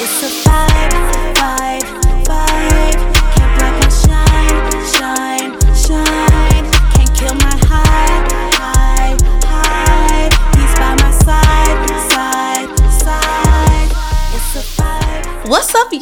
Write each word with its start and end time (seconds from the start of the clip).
It's 0.00 0.22
a 0.22 0.48
vibe, 0.48 0.67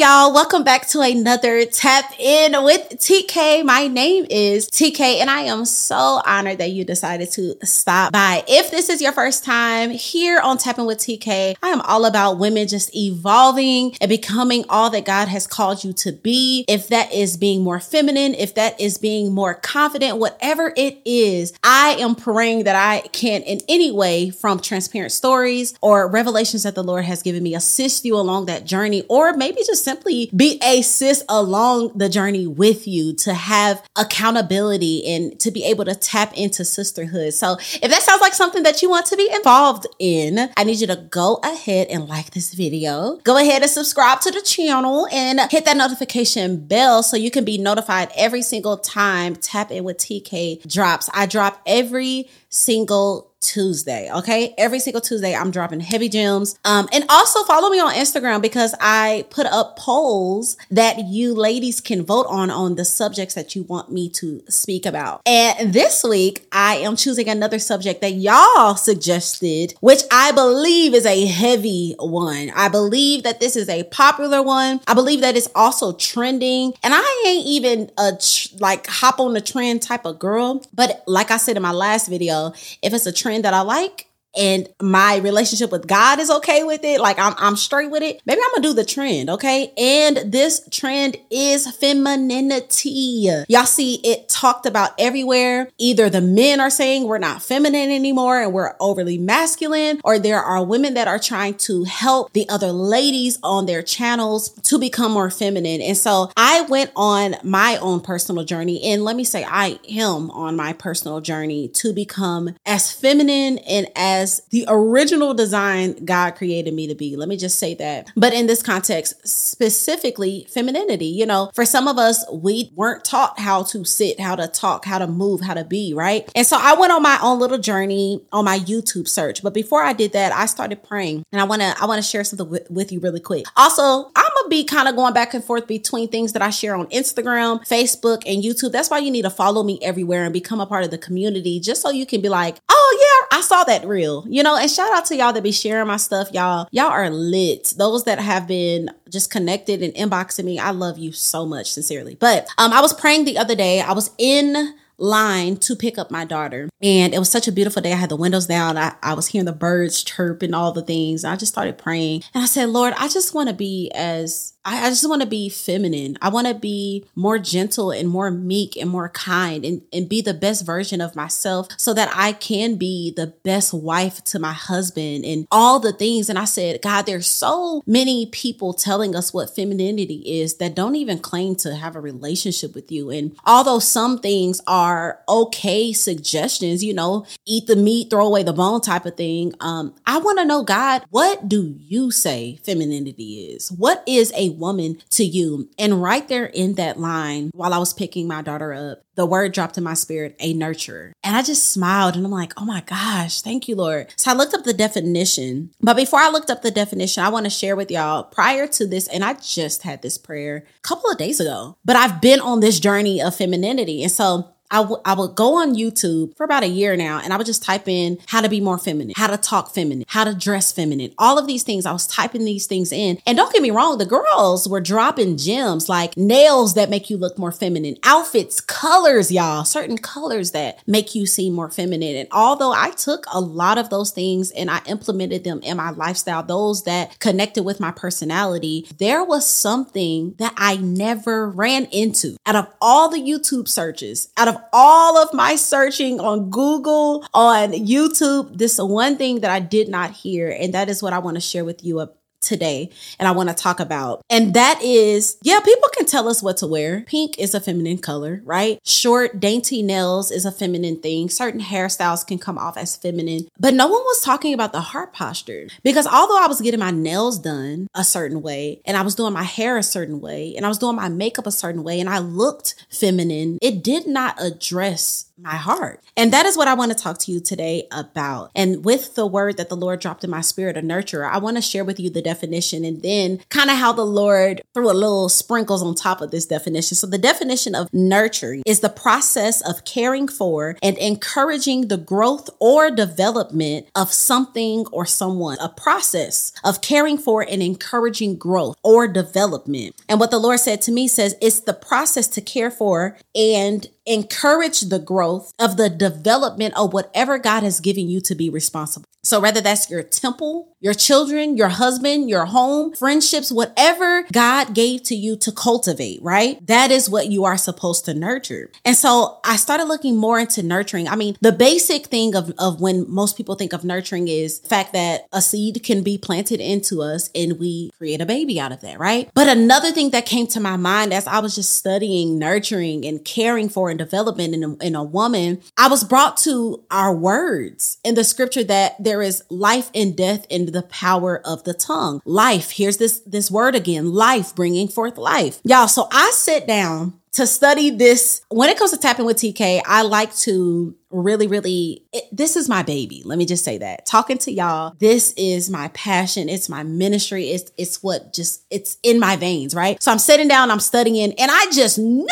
y'all? 0.06 0.32
Welcome 0.32 0.62
back 0.62 0.86
to 0.88 1.00
another 1.00 1.64
Tap 1.64 2.12
In 2.20 2.52
with 2.62 2.90
TK. 2.90 3.64
My 3.64 3.88
name 3.88 4.24
is 4.30 4.68
TK, 4.68 5.20
and 5.20 5.28
I 5.28 5.40
am 5.40 5.64
so 5.64 6.22
honored 6.24 6.58
that 6.58 6.70
you 6.70 6.84
decided 6.84 7.32
to 7.32 7.56
stop 7.64 8.12
by. 8.12 8.44
If 8.46 8.70
this 8.70 8.88
is 8.88 9.02
your 9.02 9.10
first 9.10 9.44
time 9.44 9.90
here 9.90 10.38
on 10.38 10.58
Tap 10.58 10.78
In 10.78 10.86
with 10.86 10.98
TK, 10.98 11.56
I 11.60 11.68
am 11.70 11.80
all 11.80 12.04
about 12.04 12.38
women 12.38 12.68
just 12.68 12.94
evolving 12.94 13.96
and 14.00 14.08
becoming 14.08 14.64
all 14.68 14.90
that 14.90 15.04
God 15.04 15.26
has 15.26 15.44
called 15.48 15.82
you 15.82 15.92
to 15.94 16.12
be. 16.12 16.64
If 16.68 16.86
that 16.88 17.12
is 17.12 17.36
being 17.36 17.64
more 17.64 17.80
feminine, 17.80 18.34
if 18.34 18.54
that 18.54 18.80
is 18.80 18.98
being 18.98 19.34
more 19.34 19.54
confident, 19.54 20.18
whatever 20.18 20.72
it 20.76 21.00
is, 21.04 21.52
I 21.64 21.96
am 21.98 22.14
praying 22.14 22.62
that 22.64 22.76
I 22.76 23.08
can, 23.08 23.42
in 23.42 23.58
any 23.68 23.90
way, 23.90 24.30
from 24.30 24.60
transparent 24.60 25.10
stories 25.10 25.74
or 25.80 26.06
revelations 26.06 26.62
that 26.62 26.76
the 26.76 26.84
Lord 26.84 27.06
has 27.06 27.22
given 27.22 27.42
me, 27.42 27.56
assist 27.56 28.04
you 28.04 28.14
along 28.14 28.46
that 28.46 28.64
journey, 28.64 29.02
or 29.08 29.32
maybe 29.32 29.62
just 29.66 29.82
simply 29.96 29.96
be 30.06 30.60
a 30.62 30.82
sis 30.82 31.22
along 31.28 31.92
the 31.94 32.08
journey 32.08 32.46
with 32.46 32.86
you 32.86 33.14
to 33.14 33.34
have 33.34 33.82
accountability 33.96 35.06
and 35.06 35.38
to 35.40 35.50
be 35.50 35.64
able 35.64 35.84
to 35.84 35.94
tap 35.94 36.32
into 36.34 36.64
sisterhood. 36.64 37.34
So 37.34 37.56
if 37.58 37.90
that 37.90 38.02
sounds 38.02 38.20
like 38.20 38.34
something 38.34 38.62
that 38.62 38.82
you 38.82 38.90
want 38.90 39.06
to 39.06 39.16
be 39.16 39.28
involved 39.34 39.86
in, 39.98 40.50
I 40.56 40.64
need 40.64 40.80
you 40.80 40.86
to 40.88 40.96
go 40.96 41.40
ahead 41.42 41.88
and 41.88 42.08
like 42.08 42.30
this 42.30 42.54
video. 42.54 43.18
Go 43.24 43.36
ahead 43.36 43.62
and 43.62 43.70
subscribe 43.70 44.20
to 44.22 44.30
the 44.30 44.42
channel 44.42 45.06
and 45.12 45.40
hit 45.50 45.64
that 45.64 45.76
notification 45.76 46.66
bell 46.66 47.02
so 47.02 47.16
you 47.16 47.30
can 47.30 47.44
be 47.44 47.58
notified 47.58 48.10
every 48.16 48.42
single 48.42 48.76
time 48.78 49.36
Tap 49.36 49.70
In 49.70 49.84
with 49.84 49.98
TK 49.98 50.70
drops. 50.70 51.10
I 51.12 51.26
drop 51.26 51.60
every 51.66 52.28
single 52.48 53.32
Tuesday. 53.46 54.10
Okay. 54.12 54.54
Every 54.58 54.80
single 54.80 55.00
Tuesday, 55.00 55.34
I'm 55.34 55.50
dropping 55.50 55.80
heavy 55.80 56.08
gems. 56.08 56.58
Um, 56.64 56.88
and 56.92 57.04
also 57.08 57.44
follow 57.44 57.70
me 57.70 57.78
on 57.78 57.94
Instagram 57.94 58.42
because 58.42 58.74
I 58.80 59.24
put 59.30 59.46
up 59.46 59.78
polls 59.78 60.56
that 60.70 61.06
you 61.06 61.32
ladies 61.32 61.80
can 61.80 62.04
vote 62.04 62.26
on 62.28 62.50
on 62.50 62.74
the 62.74 62.84
subjects 62.84 63.34
that 63.34 63.54
you 63.54 63.62
want 63.62 63.92
me 63.92 64.10
to 64.10 64.42
speak 64.48 64.84
about. 64.84 65.22
And 65.26 65.72
this 65.72 66.02
week, 66.02 66.46
I 66.50 66.76
am 66.78 66.96
choosing 66.96 67.28
another 67.28 67.58
subject 67.58 68.00
that 68.00 68.12
y'all 68.12 68.74
suggested, 68.74 69.74
which 69.80 70.02
I 70.10 70.32
believe 70.32 70.92
is 70.94 71.06
a 71.06 71.26
heavy 71.26 71.94
one. 71.98 72.50
I 72.54 72.68
believe 72.68 73.22
that 73.22 73.38
this 73.38 73.54
is 73.54 73.68
a 73.68 73.84
popular 73.84 74.42
one. 74.42 74.80
I 74.88 74.94
believe 74.94 75.20
that 75.20 75.36
it's 75.36 75.48
also 75.54 75.92
trending. 75.92 76.72
And 76.82 76.92
I 76.94 77.24
ain't 77.26 77.46
even 77.46 77.90
a 77.96 78.12
tr- 78.20 78.56
like 78.58 78.86
hop 78.88 79.20
on 79.20 79.34
the 79.34 79.40
trend 79.40 79.82
type 79.82 80.04
of 80.04 80.18
girl. 80.18 80.64
But 80.74 81.04
like 81.06 81.30
I 81.30 81.36
said 81.36 81.56
in 81.56 81.62
my 81.62 81.72
last 81.72 82.08
video, 82.08 82.52
if 82.82 82.92
it's 82.92 83.06
a 83.06 83.12
trend 83.12 83.35
that 83.42 83.54
I 83.54 83.60
like, 83.62 84.05
and 84.36 84.68
my 84.80 85.16
relationship 85.16 85.70
with 85.72 85.86
God 85.86 86.18
is 86.18 86.30
okay 86.30 86.64
with 86.64 86.84
it, 86.84 87.00
like 87.00 87.18
I'm 87.18 87.34
I'm 87.38 87.56
straight 87.56 87.90
with 87.90 88.02
it, 88.02 88.20
maybe 88.26 88.40
I'm 88.44 88.50
gonna 88.54 88.68
do 88.68 88.74
the 88.74 88.84
trend, 88.84 89.30
okay? 89.30 89.72
And 89.76 90.32
this 90.32 90.66
trend 90.70 91.16
is 91.30 91.70
femininity. 91.76 93.30
Y'all 93.48 93.64
see 93.66 94.00
it 94.04 94.28
talked 94.28 94.66
about 94.66 94.92
everywhere. 94.98 95.68
Either 95.78 96.10
the 96.10 96.20
men 96.20 96.60
are 96.60 96.70
saying 96.70 97.04
we're 97.04 97.18
not 97.18 97.42
feminine 97.42 97.90
anymore 97.90 98.40
and 98.40 98.52
we're 98.52 98.74
overly 98.80 99.18
masculine, 99.18 100.00
or 100.04 100.18
there 100.18 100.40
are 100.40 100.64
women 100.64 100.94
that 100.94 101.08
are 101.08 101.18
trying 101.18 101.54
to 101.54 101.84
help 101.84 102.32
the 102.32 102.48
other 102.48 102.72
ladies 102.72 103.38
on 103.42 103.66
their 103.66 103.82
channels 103.82 104.50
to 104.62 104.78
become 104.78 105.12
more 105.12 105.30
feminine. 105.30 105.80
And 105.80 105.96
so 105.96 106.30
I 106.36 106.62
went 106.62 106.90
on 106.96 107.36
my 107.42 107.78
own 107.78 108.00
personal 108.00 108.44
journey, 108.44 108.82
and 108.82 109.04
let 109.04 109.16
me 109.16 109.24
say, 109.24 109.44
I 109.44 109.78
am 109.90 110.30
on 110.30 110.56
my 110.56 110.72
personal 110.72 111.20
journey 111.20 111.68
to 111.68 111.92
become 111.92 112.54
as 112.66 112.92
feminine 112.92 113.58
and 113.58 113.86
as 113.94 114.25
the 114.50 114.64
original 114.68 115.34
design 115.34 116.04
God 116.04 116.32
created 116.32 116.74
me 116.74 116.86
to 116.88 116.94
be. 116.94 117.16
Let 117.16 117.28
me 117.28 117.36
just 117.36 117.58
say 117.58 117.74
that. 117.74 118.10
But 118.16 118.32
in 118.32 118.46
this 118.46 118.62
context, 118.62 119.26
specifically 119.26 120.46
femininity, 120.50 121.06
you 121.06 121.26
know, 121.26 121.50
for 121.54 121.64
some 121.64 121.88
of 121.88 121.98
us, 121.98 122.24
we 122.32 122.70
weren't 122.74 123.04
taught 123.04 123.38
how 123.38 123.62
to 123.64 123.84
sit, 123.84 124.20
how 124.20 124.36
to 124.36 124.48
talk, 124.48 124.84
how 124.84 124.98
to 124.98 125.06
move, 125.06 125.40
how 125.40 125.54
to 125.54 125.64
be, 125.64 125.94
right? 125.94 126.30
And 126.34 126.46
so 126.46 126.58
I 126.60 126.74
went 126.74 126.92
on 126.92 127.02
my 127.02 127.18
own 127.22 127.38
little 127.38 127.58
journey 127.58 128.20
on 128.32 128.44
my 128.44 128.58
YouTube 128.58 129.08
search. 129.08 129.42
But 129.42 129.54
before 129.54 129.82
I 129.82 129.92
did 129.92 130.12
that, 130.12 130.32
I 130.32 130.46
started 130.46 130.82
praying 130.82 131.24
and 131.32 131.40
I 131.40 131.44
want 131.44 131.62
to, 131.62 131.74
I 131.80 131.86
want 131.86 132.02
to 132.02 132.08
share 132.08 132.24
something 132.24 132.48
with, 132.48 132.70
with 132.70 132.92
you 132.92 133.00
really 133.00 133.20
quick. 133.20 133.46
Also, 133.56 134.10
I'm 134.14 134.30
gonna 134.36 134.48
be 134.48 134.64
kind 134.64 134.88
of 134.88 134.96
going 134.96 135.14
back 135.14 135.34
and 135.34 135.44
forth 135.44 135.66
between 135.66 136.08
things 136.08 136.32
that 136.32 136.42
I 136.42 136.50
share 136.50 136.74
on 136.74 136.86
Instagram, 136.88 137.66
Facebook, 137.66 138.22
and 138.26 138.42
YouTube. 138.42 138.72
That's 138.72 138.90
why 138.90 138.98
you 138.98 139.10
need 139.10 139.22
to 139.22 139.30
follow 139.30 139.62
me 139.62 139.78
everywhere 139.82 140.24
and 140.24 140.32
become 140.32 140.60
a 140.60 140.66
part 140.66 140.84
of 140.84 140.90
the 140.90 140.98
community 140.98 141.60
just 141.60 141.82
so 141.82 141.90
you 141.90 142.06
can 142.06 142.20
be 142.20 142.28
like, 142.28 142.56
oh 142.68 142.75
yeah, 142.92 143.38
I 143.38 143.40
saw 143.42 143.64
that 143.64 143.86
reel, 143.86 144.24
you 144.28 144.42
know, 144.42 144.56
and 144.56 144.70
shout 144.70 144.92
out 144.92 145.06
to 145.06 145.16
y'all 145.16 145.32
that 145.32 145.42
be 145.42 145.52
sharing 145.52 145.86
my 145.86 145.96
stuff, 145.96 146.32
y'all. 146.32 146.68
Y'all 146.70 146.86
are 146.86 147.10
lit. 147.10 147.74
Those 147.76 148.04
that 148.04 148.18
have 148.18 148.46
been 148.46 148.90
just 149.10 149.30
connected 149.30 149.82
and 149.82 149.94
inboxing 149.94 150.44
me, 150.44 150.58
I 150.58 150.70
love 150.70 150.98
you 150.98 151.12
so 151.12 151.46
much, 151.46 151.72
sincerely. 151.72 152.16
But 152.16 152.48
um, 152.58 152.72
I 152.72 152.80
was 152.80 152.92
praying 152.92 153.24
the 153.24 153.38
other 153.38 153.54
day. 153.54 153.80
I 153.80 153.92
was 153.92 154.10
in 154.18 154.74
line 154.98 155.56
to 155.58 155.76
pick 155.76 155.98
up 155.98 156.10
my 156.10 156.24
daughter. 156.24 156.68
And 156.82 157.14
it 157.14 157.18
was 157.18 157.30
such 157.30 157.48
a 157.48 157.52
beautiful 157.52 157.82
day. 157.82 157.92
I 157.92 157.96
had 157.96 158.10
the 158.10 158.16
windows 158.16 158.46
down. 158.46 158.76
I, 158.76 158.94
I 159.02 159.14
was 159.14 159.28
hearing 159.28 159.46
the 159.46 159.52
birds 159.52 160.02
chirp 160.02 160.42
and 160.42 160.54
all 160.54 160.72
the 160.72 160.82
things. 160.82 161.24
I 161.24 161.36
just 161.36 161.52
started 161.52 161.78
praying. 161.78 162.22
And 162.34 162.42
I 162.42 162.46
said, 162.46 162.68
Lord, 162.68 162.94
I 162.96 163.08
just 163.08 163.34
want 163.34 163.48
to 163.48 163.54
be 163.54 163.90
as 163.94 164.54
I, 164.66 164.86
I 164.86 164.88
just 164.90 165.08
want 165.08 165.22
to 165.22 165.28
be 165.28 165.48
feminine. 165.48 166.18
I 166.20 166.28
want 166.28 166.48
to 166.48 166.54
be 166.54 167.06
more 167.14 167.38
gentle 167.38 167.92
and 167.92 168.08
more 168.08 168.30
meek 168.30 168.76
and 168.76 168.90
more 168.90 169.08
kind 169.08 169.64
and, 169.64 169.82
and 169.92 170.08
be 170.08 170.20
the 170.20 170.34
best 170.34 170.66
version 170.66 171.00
of 171.00 171.14
myself 171.14 171.68
so 171.78 171.94
that 171.94 172.10
I 172.12 172.32
can 172.32 172.74
be 172.74 173.12
the 173.14 173.28
best 173.28 173.72
wife 173.72 174.22
to 174.24 174.38
my 174.38 174.52
husband 174.52 175.24
and 175.24 175.46
all 175.52 175.78
the 175.78 175.92
things. 175.92 176.28
And 176.28 176.38
I 176.38 176.44
said, 176.44 176.82
God, 176.82 177.06
there's 177.06 177.28
so 177.28 177.82
many 177.86 178.26
people 178.26 178.72
telling 178.74 179.14
us 179.14 179.32
what 179.32 179.54
femininity 179.54 180.40
is 180.40 180.56
that 180.56 180.74
don't 180.74 180.96
even 180.96 181.20
claim 181.20 181.54
to 181.56 181.76
have 181.76 181.94
a 181.94 182.00
relationship 182.00 182.74
with 182.74 182.90
you. 182.90 183.10
And 183.10 183.36
although 183.46 183.78
some 183.78 184.18
things 184.18 184.60
are 184.66 185.20
okay 185.28 185.92
suggestions, 185.92 186.82
you 186.82 186.92
know, 186.92 187.24
eat 187.44 187.66
the 187.66 187.76
meat, 187.76 188.10
throw 188.10 188.26
away 188.26 188.42
the 188.42 188.52
bone 188.52 188.80
type 188.80 189.06
of 189.06 189.16
thing. 189.16 189.54
Um, 189.60 189.94
I 190.06 190.18
want 190.18 190.38
to 190.40 190.44
know, 190.44 190.64
God, 190.64 191.04
what 191.10 191.48
do 191.48 191.76
you 191.78 192.10
say 192.10 192.58
femininity 192.64 193.52
is? 193.52 193.70
What 193.70 194.02
is 194.08 194.32
a 194.34 194.55
woman 194.56 195.02
to 195.10 195.24
you? 195.24 195.68
And 195.78 196.02
right 196.02 196.26
there 196.28 196.46
in 196.46 196.74
that 196.74 196.98
line, 196.98 197.50
while 197.54 197.74
I 197.74 197.78
was 197.78 197.94
picking 197.94 198.26
my 198.26 198.42
daughter 198.42 198.72
up, 198.72 199.02
the 199.14 199.26
word 199.26 199.52
dropped 199.52 199.78
in 199.78 199.84
my 199.84 199.94
spirit, 199.94 200.36
a 200.40 200.54
nurturer. 200.54 201.12
And 201.24 201.36
I 201.36 201.42
just 201.42 201.70
smiled 201.70 202.16
and 202.16 202.26
I'm 202.26 202.32
like, 202.32 202.52
oh 202.56 202.66
my 202.66 202.82
gosh, 202.82 203.40
thank 203.40 203.66
you, 203.66 203.74
Lord. 203.74 204.12
So 204.16 204.30
I 204.30 204.34
looked 204.34 204.52
up 204.52 204.64
the 204.64 204.74
definition. 204.74 205.70
But 205.80 205.96
before 205.96 206.20
I 206.20 206.28
looked 206.28 206.50
up 206.50 206.62
the 206.62 206.70
definition, 206.70 207.24
I 207.24 207.30
want 207.30 207.46
to 207.46 207.50
share 207.50 207.76
with 207.76 207.90
y'all 207.90 208.24
prior 208.24 208.66
to 208.66 208.86
this, 208.86 209.08
and 209.08 209.24
I 209.24 209.34
just 209.34 209.82
had 209.82 210.02
this 210.02 210.18
prayer 210.18 210.66
a 210.78 210.80
couple 210.82 211.10
of 211.10 211.18
days 211.18 211.40
ago, 211.40 211.78
but 211.84 211.96
I've 211.96 212.20
been 212.20 212.40
on 212.40 212.60
this 212.60 212.78
journey 212.78 213.22
of 213.22 213.34
femininity. 213.34 214.02
And 214.02 214.12
so 214.12 214.52
I, 214.70 214.78
w- 214.78 215.00
I 215.04 215.14
would 215.14 215.34
go 215.34 215.56
on 215.56 215.74
YouTube 215.74 216.36
for 216.36 216.44
about 216.44 216.62
a 216.62 216.68
year 216.68 216.96
now 216.96 217.20
and 217.22 217.32
I 217.32 217.36
would 217.36 217.46
just 217.46 217.62
type 217.62 217.88
in 217.88 218.18
how 218.26 218.40
to 218.40 218.48
be 218.48 218.60
more 218.60 218.78
feminine, 218.78 219.14
how 219.16 219.26
to 219.28 219.36
talk 219.36 219.72
feminine, 219.72 220.04
how 220.08 220.24
to 220.24 220.34
dress 220.34 220.72
feminine, 220.72 221.12
all 221.18 221.38
of 221.38 221.46
these 221.46 221.62
things. 221.62 221.86
I 221.86 221.92
was 221.92 222.06
typing 222.06 222.44
these 222.44 222.66
things 222.66 222.92
in. 222.92 223.18
And 223.26 223.36
don't 223.36 223.52
get 223.52 223.62
me 223.62 223.70
wrong, 223.70 223.98
the 223.98 224.06
girls 224.06 224.68
were 224.68 224.80
dropping 224.80 225.36
gems 225.36 225.88
like 225.88 226.16
nails 226.16 226.74
that 226.74 226.90
make 226.90 227.10
you 227.10 227.16
look 227.16 227.38
more 227.38 227.52
feminine, 227.52 227.96
outfits, 228.02 228.60
colors, 228.60 229.30
y'all, 229.30 229.64
certain 229.64 229.98
colors 229.98 230.52
that 230.52 230.86
make 230.86 231.14
you 231.14 231.26
seem 231.26 231.52
more 231.52 231.70
feminine. 231.70 232.16
And 232.16 232.28
although 232.32 232.72
I 232.72 232.90
took 232.90 233.24
a 233.32 233.40
lot 233.40 233.78
of 233.78 233.90
those 233.90 234.10
things 234.10 234.50
and 234.50 234.70
I 234.70 234.80
implemented 234.86 235.44
them 235.44 235.60
in 235.62 235.76
my 235.76 235.90
lifestyle, 235.90 236.42
those 236.42 236.84
that 236.84 237.18
connected 237.18 237.64
with 237.64 237.80
my 237.80 237.90
personality, 237.90 238.86
there 238.98 239.24
was 239.24 239.46
something 239.48 240.34
that 240.38 240.54
I 240.56 240.76
never 240.76 241.48
ran 241.48 241.86
into 241.86 242.36
out 242.46 242.56
of 242.56 242.68
all 242.80 243.08
the 243.08 243.18
YouTube 243.18 243.68
searches, 243.68 244.28
out 244.36 244.48
of 244.48 244.55
all 244.72 245.16
of 245.18 245.32
my 245.32 245.56
searching 245.56 246.20
on 246.20 246.50
Google, 246.50 247.26
on 247.34 247.72
YouTube, 247.72 248.56
this 248.56 248.78
one 248.78 249.16
thing 249.16 249.40
that 249.40 249.50
I 249.50 249.60
did 249.60 249.88
not 249.88 250.12
hear. 250.12 250.50
And 250.50 250.74
that 250.74 250.88
is 250.88 251.02
what 251.02 251.12
I 251.12 251.18
want 251.18 251.36
to 251.36 251.40
share 251.40 251.64
with 251.64 251.84
you 251.84 252.00
today 252.46 252.88
and 253.18 253.28
I 253.28 253.32
want 253.32 253.48
to 253.48 253.54
talk 253.54 253.80
about. 253.80 254.22
And 254.30 254.54
that 254.54 254.80
is, 254.82 255.36
yeah, 255.42 255.60
people 255.60 255.88
can 255.94 256.06
tell 256.06 256.28
us 256.28 256.42
what 256.42 256.56
to 256.58 256.66
wear. 256.66 257.02
Pink 257.06 257.38
is 257.38 257.54
a 257.54 257.60
feminine 257.60 257.98
color, 257.98 258.40
right? 258.44 258.78
Short, 258.84 259.40
dainty 259.40 259.82
nails 259.82 260.30
is 260.30 260.44
a 260.44 260.52
feminine 260.52 261.00
thing. 261.00 261.28
Certain 261.28 261.60
hairstyles 261.60 262.26
can 262.26 262.38
come 262.38 262.58
off 262.58 262.76
as 262.76 262.96
feminine, 262.96 263.48
but 263.58 263.74
no 263.74 263.86
one 263.86 264.02
was 264.02 264.20
talking 264.22 264.54
about 264.54 264.72
the 264.72 264.80
heart 264.80 265.12
posture 265.12 265.66
because 265.82 266.06
although 266.06 266.42
I 266.42 266.46
was 266.46 266.60
getting 266.60 266.80
my 266.80 266.90
nails 266.90 267.38
done 267.38 267.88
a 267.94 268.04
certain 268.04 268.42
way 268.42 268.80
and 268.84 268.96
I 268.96 269.02
was 269.02 269.14
doing 269.14 269.32
my 269.32 269.42
hair 269.42 269.76
a 269.76 269.82
certain 269.82 270.20
way 270.20 270.54
and 270.56 270.64
I 270.64 270.68
was 270.68 270.78
doing 270.78 270.96
my 270.96 271.08
makeup 271.08 271.46
a 271.46 271.52
certain 271.52 271.82
way 271.82 272.00
and 272.00 272.08
I 272.08 272.18
looked 272.18 272.86
feminine, 272.88 273.58
it 273.60 273.82
did 273.82 274.06
not 274.06 274.40
address 274.40 275.25
my 275.38 275.56
heart. 275.56 276.02
And 276.16 276.32
that 276.32 276.46
is 276.46 276.56
what 276.56 276.68
I 276.68 276.74
want 276.74 276.92
to 276.92 276.98
talk 276.98 277.18
to 277.18 277.32
you 277.32 277.40
today 277.40 277.86
about. 277.92 278.50
And 278.54 278.84
with 278.84 279.14
the 279.14 279.26
word 279.26 279.58
that 279.58 279.68
the 279.68 279.76
Lord 279.76 280.00
dropped 280.00 280.24
in 280.24 280.30
my 280.30 280.40
spirit, 280.40 280.76
a 280.76 280.80
nurturer, 280.80 281.30
I 281.30 281.38
want 281.38 281.56
to 281.56 281.62
share 281.62 281.84
with 281.84 282.00
you 282.00 282.08
the 282.08 282.22
definition 282.22 282.84
and 282.84 283.02
then 283.02 283.40
kind 283.50 283.70
of 283.70 283.76
how 283.76 283.92
the 283.92 284.06
Lord 284.06 284.62
threw 284.72 284.90
a 284.90 284.92
little 284.92 285.28
sprinkles 285.28 285.82
on 285.82 285.94
top 285.94 286.22
of 286.22 286.30
this 286.30 286.46
definition. 286.46 286.96
So 286.96 287.06
the 287.06 287.18
definition 287.18 287.74
of 287.74 287.92
nurturing 287.92 288.62
is 288.64 288.80
the 288.80 288.88
process 288.88 289.60
of 289.60 289.84
caring 289.84 290.26
for 290.26 290.76
and 290.82 290.96
encouraging 290.96 291.88
the 291.88 291.98
growth 291.98 292.48
or 292.58 292.90
development 292.90 293.88
of 293.94 294.12
something 294.12 294.86
or 294.90 295.04
someone, 295.04 295.58
a 295.60 295.68
process 295.68 296.52
of 296.64 296.80
caring 296.80 297.18
for 297.18 297.42
and 297.42 297.62
encouraging 297.62 298.36
growth 298.36 298.76
or 298.82 299.06
development. 299.06 299.94
And 300.08 300.18
what 300.18 300.30
the 300.30 300.38
Lord 300.38 300.60
said 300.60 300.80
to 300.82 300.92
me 300.92 301.08
says 301.08 301.36
it's 301.42 301.60
the 301.60 301.74
process 301.74 302.26
to 302.28 302.40
care 302.40 302.70
for 302.70 303.18
and 303.34 303.86
encourage 304.06 304.82
the 304.82 304.98
growth 304.98 305.52
of 305.58 305.76
the 305.76 305.90
development 305.90 306.74
of 306.76 306.92
whatever 306.92 307.38
God 307.38 307.62
has 307.62 307.80
given 307.80 308.08
you 308.08 308.20
to 308.22 308.34
be 308.34 308.48
responsible. 308.48 309.08
So 309.26 309.40
whether 309.40 309.60
that's 309.60 309.90
your 309.90 310.04
temple, 310.04 310.76
your 310.78 310.94
children, 310.94 311.56
your 311.56 311.68
husband, 311.68 312.30
your 312.30 312.44
home, 312.44 312.92
friendships, 312.92 313.50
whatever 313.50 314.22
God 314.32 314.72
gave 314.72 315.02
to 315.04 315.16
you 315.16 315.34
to 315.38 315.50
cultivate, 315.50 316.22
right? 316.22 316.64
That 316.64 316.92
is 316.92 317.10
what 317.10 317.26
you 317.26 317.44
are 317.44 317.56
supposed 317.56 318.04
to 318.04 318.14
nurture. 318.14 318.70
And 318.84 318.96
so 318.96 319.40
I 319.44 319.56
started 319.56 319.86
looking 319.86 320.16
more 320.16 320.38
into 320.38 320.62
nurturing. 320.62 321.08
I 321.08 321.16
mean, 321.16 321.36
the 321.40 321.50
basic 321.50 322.06
thing 322.06 322.36
of, 322.36 322.52
of 322.56 322.80
when 322.80 323.10
most 323.10 323.36
people 323.36 323.56
think 323.56 323.72
of 323.72 323.84
nurturing 323.84 324.28
is 324.28 324.60
the 324.60 324.68
fact 324.68 324.92
that 324.92 325.26
a 325.32 325.42
seed 325.42 325.82
can 325.82 326.04
be 326.04 326.18
planted 326.18 326.60
into 326.60 327.02
us 327.02 327.28
and 327.34 327.58
we 327.58 327.90
create 327.98 328.20
a 328.20 328.26
baby 328.26 328.60
out 328.60 328.70
of 328.70 328.80
that, 328.82 329.00
right? 329.00 329.28
But 329.34 329.48
another 329.48 329.90
thing 329.90 330.10
that 330.10 330.24
came 330.24 330.46
to 330.48 330.60
my 330.60 330.76
mind 330.76 331.12
as 331.12 331.26
I 331.26 331.40
was 331.40 331.56
just 331.56 331.74
studying 331.74 332.38
nurturing 332.38 333.04
and 333.04 333.24
caring 333.24 333.68
for 333.68 333.90
and 333.90 333.98
development 333.98 334.54
in 334.54 334.62
a, 334.62 334.74
in 334.76 334.94
a 334.94 335.02
woman, 335.02 335.62
I 335.76 335.88
was 335.88 336.04
brought 336.04 336.36
to 336.38 336.84
our 336.92 337.12
words 337.12 337.98
in 338.04 338.14
the 338.14 338.22
scripture 338.22 338.62
that 338.62 339.02
there 339.02 339.15
is 339.22 339.42
life 339.50 339.90
and 339.94 340.16
death 340.16 340.46
in 340.48 340.72
the 340.72 340.82
power 340.82 341.40
of 341.44 341.64
the 341.64 341.74
tongue. 341.74 342.20
Life. 342.24 342.72
Here's 342.72 342.96
this, 342.98 343.20
this 343.20 343.50
word 343.50 343.74
again, 343.74 344.12
life, 344.12 344.54
bringing 344.54 344.88
forth 344.88 345.16
life. 345.16 345.60
Y'all, 345.64 345.88
so 345.88 346.08
I 346.10 346.30
sit 346.34 346.66
down 346.66 347.20
to 347.32 347.46
study 347.46 347.90
this. 347.90 348.42
When 348.48 348.68
it 348.68 348.78
comes 348.78 348.92
to 348.92 348.98
Tap 348.98 349.18
In 349.18 349.26
with 349.26 349.36
TK, 349.36 349.82
I 349.86 350.02
like 350.02 350.34
to 350.36 350.96
really, 351.10 351.46
really, 351.46 352.02
it, 352.12 352.24
this 352.32 352.56
is 352.56 352.68
my 352.68 352.82
baby. 352.82 353.22
Let 353.24 353.38
me 353.38 353.46
just 353.46 353.64
say 353.64 353.78
that. 353.78 354.06
Talking 354.06 354.38
to 354.38 354.52
y'all, 354.52 354.94
this 354.98 355.32
is 355.36 355.70
my 355.70 355.88
passion. 355.88 356.48
It's 356.48 356.68
my 356.68 356.82
ministry. 356.82 357.50
It's, 357.50 357.70
it's 357.76 358.02
what 358.02 358.32
just, 358.32 358.64
it's 358.70 358.98
in 359.02 359.18
my 359.20 359.36
veins, 359.36 359.74
right? 359.74 360.02
So 360.02 360.10
I'm 360.10 360.18
sitting 360.18 360.48
down, 360.48 360.70
I'm 360.70 360.80
studying, 360.80 361.32
and 361.32 361.50
I 361.50 361.66
just 361.70 361.98
knew 361.98 362.26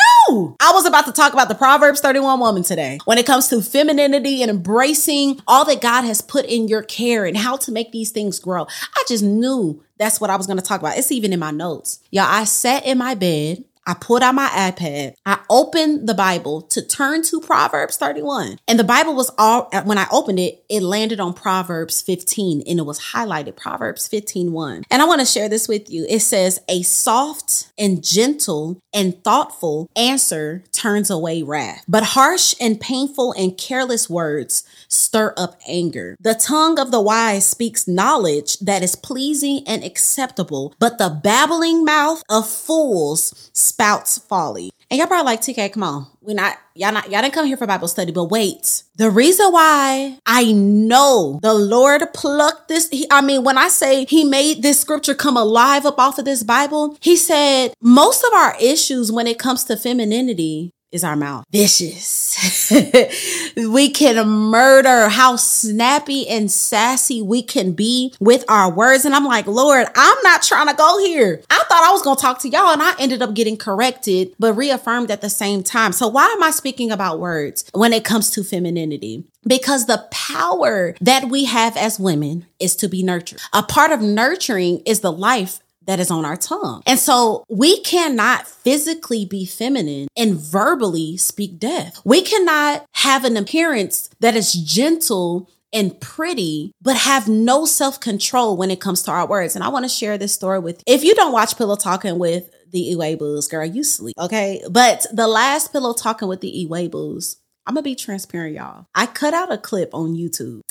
I 0.59 0.71
was 0.73 0.85
about 0.85 1.05
to 1.05 1.11
talk 1.11 1.33
about 1.33 1.49
the 1.49 1.55
Proverbs 1.55 2.01
31 2.01 2.39
woman 2.39 2.63
today. 2.63 2.99
When 3.05 3.17
it 3.17 3.25
comes 3.25 3.47
to 3.49 3.61
femininity 3.61 4.41
and 4.41 4.51
embracing 4.51 5.41
all 5.47 5.65
that 5.65 5.81
God 5.81 6.03
has 6.03 6.21
put 6.21 6.45
in 6.45 6.67
your 6.67 6.83
care 6.83 7.25
and 7.25 7.37
how 7.37 7.57
to 7.57 7.71
make 7.71 7.91
these 7.91 8.11
things 8.11 8.39
grow, 8.39 8.63
I 8.63 9.03
just 9.07 9.23
knew 9.23 9.83
that's 9.97 10.19
what 10.19 10.29
I 10.29 10.35
was 10.35 10.47
going 10.47 10.57
to 10.57 10.63
talk 10.63 10.81
about. 10.81 10.97
It's 10.97 11.11
even 11.11 11.33
in 11.33 11.39
my 11.39 11.51
notes. 11.51 11.99
Y'all, 12.11 12.25
I 12.27 12.43
sat 12.43 12.85
in 12.85 12.97
my 12.97 13.15
bed 13.15 13.63
I 13.85 13.93
pulled 13.93 14.23
out 14.23 14.35
my 14.35 14.47
iPad. 14.47 15.13
I 15.25 15.39
opened 15.49 16.07
the 16.09 16.13
Bible 16.13 16.61
to 16.61 16.81
turn 16.81 17.21
to 17.23 17.39
Proverbs 17.39 17.97
31. 17.97 18.57
And 18.67 18.79
the 18.79 18.83
Bible 18.83 19.15
was 19.15 19.31
all, 19.37 19.69
when 19.83 19.97
I 19.97 20.07
opened 20.11 20.39
it, 20.39 20.63
it 20.69 20.81
landed 20.81 21.19
on 21.19 21.33
Proverbs 21.33 22.01
15 22.01 22.63
and 22.67 22.79
it 22.79 22.85
was 22.85 22.99
highlighted 22.99 23.55
Proverbs 23.55 24.07
15 24.07 24.51
1. 24.51 24.83
And 24.89 25.01
I 25.01 25.05
want 25.05 25.21
to 25.21 25.25
share 25.25 25.49
this 25.49 25.67
with 25.67 25.89
you. 25.89 26.05
It 26.09 26.21
says, 26.21 26.59
A 26.67 26.81
soft 26.81 27.71
and 27.77 28.03
gentle 28.03 28.79
and 28.93 29.23
thoughtful 29.23 29.89
answer 29.95 30.63
turns 30.71 31.09
away 31.09 31.43
wrath, 31.43 31.83
but 31.87 32.03
harsh 32.03 32.55
and 32.59 32.79
painful 32.79 33.33
and 33.33 33.57
careless 33.57 34.09
words 34.09 34.63
stir 34.87 35.33
up 35.37 35.59
anger. 35.67 36.15
The 36.19 36.33
tongue 36.33 36.79
of 36.79 36.91
the 36.91 37.01
wise 37.01 37.45
speaks 37.45 37.87
knowledge 37.87 38.57
that 38.59 38.81
is 38.81 38.95
pleasing 38.95 39.63
and 39.67 39.83
acceptable, 39.83 40.73
but 40.79 40.97
the 40.97 41.09
babbling 41.09 41.83
mouth 41.83 42.23
of 42.29 42.49
fools 42.49 43.51
spouts 43.75 44.17
folly. 44.17 44.71
And 44.89 44.97
y'all 44.97 45.07
probably 45.07 45.25
like, 45.25 45.41
TK, 45.41 45.73
come 45.73 45.83
on. 45.83 46.07
We 46.21 46.33
not, 46.33 46.57
y'all 46.75 46.93
not, 46.93 47.11
y'all 47.11 47.21
didn't 47.21 47.33
come 47.33 47.45
here 47.45 47.57
for 47.57 47.67
Bible 47.67 47.89
study, 47.89 48.13
but 48.13 48.25
wait. 48.25 48.83
The 48.95 49.09
reason 49.09 49.51
why 49.51 50.17
I 50.25 50.53
know 50.53 51.39
the 51.41 51.53
Lord 51.53 52.01
plucked 52.13 52.69
this, 52.69 52.87
he, 52.89 53.05
I 53.11 53.19
mean, 53.19 53.43
when 53.43 53.57
I 53.57 53.67
say 53.67 54.05
he 54.05 54.23
made 54.23 54.61
this 54.61 54.79
scripture 54.79 55.13
come 55.13 55.35
alive 55.35 55.85
up 55.85 55.99
off 55.99 56.17
of 56.17 56.23
this 56.23 56.43
Bible, 56.43 56.97
he 57.01 57.17
said 57.17 57.73
most 57.81 58.23
of 58.23 58.33
our 58.33 58.55
issues 58.61 59.11
when 59.11 59.27
it 59.27 59.39
comes 59.39 59.65
to 59.65 59.75
femininity 59.75 60.71
is 60.95 61.03
our 61.03 61.15
mouth. 61.15 61.45
Vicious. 61.51 62.71
we 63.57 63.89
can 63.89 64.27
murder 64.27 65.09
how 65.09 65.35
snappy 65.35 66.27
and 66.27 66.51
sassy 66.51 67.21
we 67.21 67.43
can 67.43 67.73
be 67.73 68.13
with 68.19 68.43
our 68.47 68.71
words. 68.71 69.05
And 69.05 69.13
I'm 69.13 69.25
like, 69.25 69.45
Lord, 69.45 69.87
I'm 69.95 70.17
not 70.23 70.41
trying 70.41 70.67
to 70.67 70.73
go 70.73 70.97
here. 70.99 71.41
I 71.49 71.63
thought 71.67 71.83
I 71.83 71.91
was 71.91 72.01
going 72.01 72.15
to 72.15 72.21
talk 72.21 72.39
to 72.39 72.49
y'all 72.49 72.71
and 72.71 72.81
I 72.81 72.95
ended 72.97 73.21
up 73.21 73.33
getting 73.33 73.57
corrected, 73.57 74.33
but 74.39 74.53
reaffirmed 74.53 75.11
at 75.11 75.21
the 75.21 75.29
same 75.29 75.61
time. 75.61 75.91
So 75.91 76.07
why 76.07 76.25
am 76.27 76.41
I 76.41 76.51
speaking 76.51 76.91
about 76.91 77.19
words 77.19 77.69
when 77.73 77.93
it 77.93 78.05
comes 78.05 78.29
to 78.31 78.43
femininity? 78.43 79.25
Because 79.47 79.85
the 79.85 80.07
power 80.09 80.95
that 81.01 81.25
we 81.25 81.45
have 81.45 81.77
as 81.77 81.99
women 81.99 82.47
is 82.59 82.75
to 82.77 82.87
be 82.87 83.03
nurtured. 83.03 83.39
A 83.53 83.61
part 83.61 83.91
of 83.91 84.01
nurturing 84.01 84.81
is 84.85 85.01
the 85.01 85.11
life 85.11 85.59
that 85.85 85.99
is 85.99 86.11
on 86.11 86.25
our 86.25 86.37
tongue. 86.37 86.81
And 86.85 86.99
so 86.99 87.43
we 87.49 87.81
cannot 87.81 88.47
physically 88.47 89.25
be 89.25 89.45
feminine 89.45 90.07
and 90.17 90.35
verbally 90.35 91.17
speak 91.17 91.59
death. 91.59 92.01
We 92.05 92.21
cannot 92.21 92.85
have 92.95 93.23
an 93.23 93.37
appearance 93.37 94.09
that 94.19 94.35
is 94.35 94.53
gentle 94.53 95.49
and 95.73 95.99
pretty, 95.99 96.71
but 96.81 96.95
have 96.95 97.27
no 97.27 97.65
self 97.65 97.99
control 97.99 98.55
when 98.57 98.71
it 98.71 98.79
comes 98.79 99.03
to 99.03 99.11
our 99.11 99.27
words. 99.27 99.55
And 99.55 99.63
I 99.63 99.69
want 99.69 99.83
to 99.83 99.89
share 99.89 100.17
this 100.17 100.33
story 100.33 100.59
with 100.59 100.77
you. 100.77 100.93
If 100.93 101.03
you 101.03 101.13
don't 101.13 101.33
watch 101.33 101.57
Pillow 101.57 101.75
Talking 101.75 102.17
with 102.17 102.49
the 102.71 102.95
Iwegbus, 102.95 103.49
girl, 103.49 103.65
you 103.65 103.83
sleep. 103.83 104.15
Okay. 104.19 104.61
But 104.69 105.05
the 105.11 105.27
last 105.27 105.71
Pillow 105.71 105.93
Talking 105.93 106.27
with 106.27 106.41
the 106.41 106.67
Iwegbus, 106.69 107.35
I'm 107.67 107.73
going 107.73 107.83
to 107.83 107.89
be 107.89 107.95
transparent, 107.95 108.55
y'all. 108.55 108.85
I 108.95 109.05
cut 109.05 109.33
out 109.33 109.51
a 109.51 109.57
clip 109.57 109.93
on 109.93 110.15
YouTube. 110.15 110.61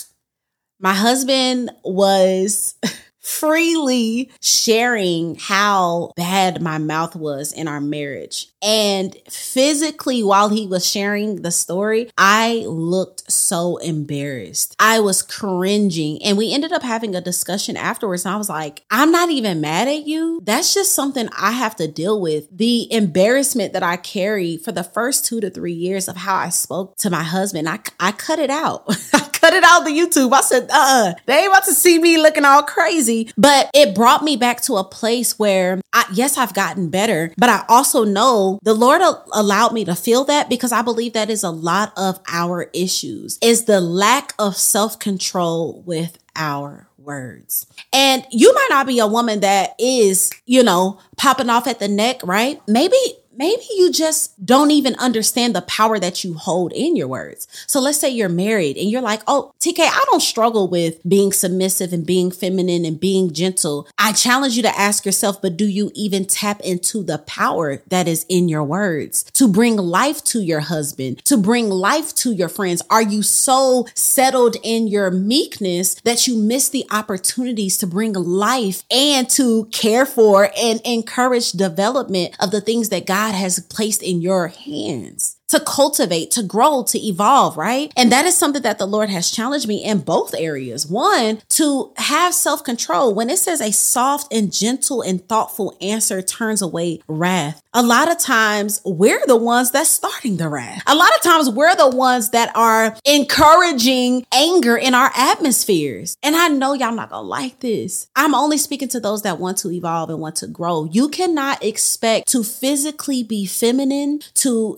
My 0.81 0.94
husband 0.94 1.70
was 1.84 2.75
freely 3.25 4.31
sharing 4.41 5.35
how 5.37 6.12
bad 6.15 6.61
my 6.61 6.76
mouth 6.76 7.17
was 7.17 7.53
in 7.53 7.67
our 7.67 7.81
marriage. 7.81 8.49
And 8.62 9.17
physically, 9.29 10.23
while 10.23 10.50
he 10.50 10.67
was 10.67 10.87
sharing 10.87 11.43
the 11.43 11.50
story, 11.50 12.11
I 12.19 12.65
looked 12.67 13.31
so 13.32 13.79
embarrassed. 13.79 14.76
I 14.79 15.00
was 15.00 15.23
cringing. 15.23 16.23
And 16.23 16.37
we 16.37 16.53
ended 16.53 16.73
up 16.73 16.82
having 16.82 17.15
a 17.15 17.21
discussion 17.21 17.76
afterwards. 17.76 18.25
And 18.25 18.35
I 18.35 18.38
was 18.38 18.49
like, 18.49 18.85
I'm 18.91 19.11
not 19.11 19.31
even 19.31 19.61
mad 19.61 19.88
at 19.88 20.06
you. 20.06 20.41
That's 20.44 20.75
just 20.75 20.93
something 20.93 21.29
I 21.37 21.53
have 21.53 21.76
to 21.76 21.88
deal 21.88 22.21
with. 22.21 22.47
The 22.56 22.93
embarrassment 22.93 23.73
that 23.73 23.83
I 23.83 23.97
carry 23.97 24.59
for 24.59 24.73
the 24.73 24.85
first 24.85 25.25
two 25.25 25.40
to 25.40 25.50
three 25.50 25.73
years 25.73 26.09
of 26.09 26.16
how 26.16 26.37
I 26.37 26.50
spoke 26.50 26.97
to 26.99 27.11
my 27.11 27.23
husband, 27.23 27.69
I, 27.69 27.81
I 27.99 28.12
cut 28.12 28.38
it 28.38 28.50
out. 28.50 28.87
Cut 29.44 29.52
it 29.52 29.64
out 29.64 29.84
the 29.84 29.90
YouTube. 29.90 30.32
I 30.32 30.40
said, 30.40 30.70
uh 30.72 30.94
uh 30.94 31.14
they 31.26 31.40
ain't 31.40 31.48
about 31.48 31.64
to 31.64 31.74
see 31.74 31.98
me 31.98 32.16
looking 32.16 32.46
all 32.46 32.62
crazy 32.62 32.94
crazy, 32.94 33.30
but 33.36 33.70
it 33.74 33.94
brought 33.94 34.22
me 34.22 34.36
back 34.36 34.60
to 34.62 34.76
a 34.76 34.84
place 34.84 35.38
where 35.38 35.80
I, 35.92 36.04
yes, 36.12 36.36
I've 36.36 36.54
gotten 36.54 36.88
better, 36.90 37.32
but 37.36 37.48
I 37.48 37.64
also 37.68 38.04
know 38.04 38.58
the 38.62 38.74
Lord 38.74 39.00
allowed 39.32 39.72
me 39.72 39.84
to 39.84 39.94
feel 39.94 40.24
that 40.24 40.48
because 40.48 40.72
I 40.72 40.82
believe 40.82 41.14
that 41.14 41.30
is 41.30 41.42
a 41.42 41.50
lot 41.50 41.92
of 41.96 42.20
our 42.28 42.70
issues 42.72 43.38
is 43.42 43.64
the 43.64 43.80
lack 43.80 44.34
of 44.38 44.56
self 44.56 44.98
control 44.98 45.82
with 45.86 46.18
our 46.36 46.88
words. 46.98 47.66
And 47.92 48.26
you 48.30 48.52
might 48.54 48.68
not 48.70 48.86
be 48.86 48.98
a 48.98 49.06
woman 49.06 49.40
that 49.40 49.74
is, 49.78 50.30
you 50.46 50.62
know, 50.62 50.98
popping 51.16 51.50
off 51.50 51.66
at 51.66 51.78
the 51.78 51.88
neck, 51.88 52.20
right? 52.24 52.60
Maybe 52.66 52.96
maybe 53.37 53.62
you 53.76 53.93
just 53.93 54.45
don't 54.45 54.71
even 54.71 54.95
understand 54.97 55.55
the 55.55 55.62
power 55.62 55.99
that 55.99 56.25
you 56.25 56.35
hold 56.35 56.73
in 56.73 56.97
your 56.97 57.09
words. 57.09 57.47
So 57.67 57.81
let's 57.81 57.99
say 57.99 58.11
you're 58.11 58.29
married 58.29 58.76
and 58.76 58.91
you're 58.91 59.03
like, 59.03 59.23
oh, 59.26 59.53
TK, 59.61 59.81
I 59.81 60.05
don't 60.11 60.21
struggle 60.21 60.69
with 60.69 61.00
being 61.09 61.33
submissive 61.33 61.93
and 61.93 62.07
being 62.07 62.31
feminine 62.31 62.85
and 62.85 62.99
being 62.99 63.33
gentle. 63.33 63.88
I 63.99 64.12
challenge 64.12 64.57
you 64.57 64.62
to 64.62 64.79
ask 64.79 65.05
yourself, 65.07 65.41
but 65.41 65.57
do 65.57 65.67
you 65.67 65.91
even 65.95 66.26
tap 66.26 66.61
into 66.61 67.03
the 67.03 67.19
power 67.19 67.83
that 67.88 68.09
is 68.09 68.26
in 68.29 68.49
your 68.49 68.64
words 68.64 69.25
to 69.33 69.49
bring 69.49 69.76
life 69.76 70.23
to 70.25 70.41
your 70.41 70.61
husband, 70.61 71.25
to 71.25 71.37
bring 71.37 71.69
life 71.69 72.14
to 72.17 72.33
your 72.33 72.49
friends? 72.49 72.83
Are 72.91 73.03
you 73.03 73.23
so 73.23 73.87
settled 73.95 74.57
in 74.62 74.88
your 74.88 75.11
meekness 75.11 75.95
that 76.05 76.26
you 76.26 76.37
miss 76.37 76.69
the 76.69 76.85
opportunities 76.91 77.79
to 77.79 77.87
bring 77.87 78.12
life 78.12 78.83
and 78.91 79.29
to 79.31 79.67
care 79.67 80.07
for 80.07 80.50
and 80.57 80.81
encourage 80.85 81.53
development 81.53 82.37
of 82.41 82.50
the 82.50 82.61
things 82.61 82.88
that 82.91 83.07
God 83.07 83.24
God 83.25 83.35
has 83.37 83.59
placed 83.59 84.02
in 84.02 84.21
your 84.21 84.49
hands. 84.49 85.37
To 85.54 85.61
cultivate, 85.61 86.32
to 86.32 86.42
grow, 86.42 86.82
to 86.82 86.99
evolve, 86.99 87.56
right? 87.56 87.92
And 87.96 88.11
that 88.11 88.26
is 88.26 88.37
something 88.37 88.62
that 88.62 88.78
the 88.78 88.87
Lord 88.87 89.08
has 89.08 89.30
challenged 89.30 89.68
me 89.68 89.84
in 89.84 90.00
both 90.00 90.34
areas. 90.34 90.84
One, 90.84 91.40
to 91.50 91.92
have 91.96 92.34
self 92.34 92.64
control. 92.64 93.14
When 93.14 93.30
it 93.30 93.38
says 93.38 93.61
a 93.61 93.70
soft 93.70 94.32
and 94.32 94.52
gentle 94.52 95.00
and 95.00 95.26
thoughtful 95.28 95.76
answer 95.80 96.23
turns 96.23 96.61
away 96.61 97.00
wrath, 97.06 97.62
a 97.73 97.82
lot 97.82 98.11
of 98.11 98.18
times 98.18 98.80
we're 98.84 99.25
the 99.26 99.37
ones 99.37 99.70
that's 99.70 99.90
starting 99.90 100.38
the 100.38 100.49
wrath. 100.49 100.82
A 100.87 100.94
lot 100.94 101.14
of 101.14 101.23
times 101.23 101.50
we're 101.50 101.76
the 101.76 101.88
ones 101.88 102.30
that 102.30 102.50
are 102.56 102.96
encouraging 103.04 104.26
anger 104.32 104.76
in 104.76 104.94
our 104.94 105.12
atmospheres. 105.16 106.16
And 106.23 106.34
I 106.34 106.49
know 106.49 106.73
y'all 106.73 106.94
not 106.94 107.11
gonna 107.11 107.26
like 107.26 107.61
this. 107.61 108.08
I'm 108.16 108.34
only 108.34 108.58
speaking 108.58 108.88
to 108.88 109.00
those 109.00 109.23
that 109.23 109.38
want 109.38 109.58
to 109.58 109.70
evolve 109.70 110.11
and 110.11 110.18
want 110.18 110.37
to 110.37 110.49
grow. 110.49 110.84
You 110.84 111.08
cannot 111.08 111.64
expect 111.64 112.28
to 112.28 112.42
physically 112.42 113.23
be 113.23 113.46
feminine, 113.46 114.20
to 114.34 114.76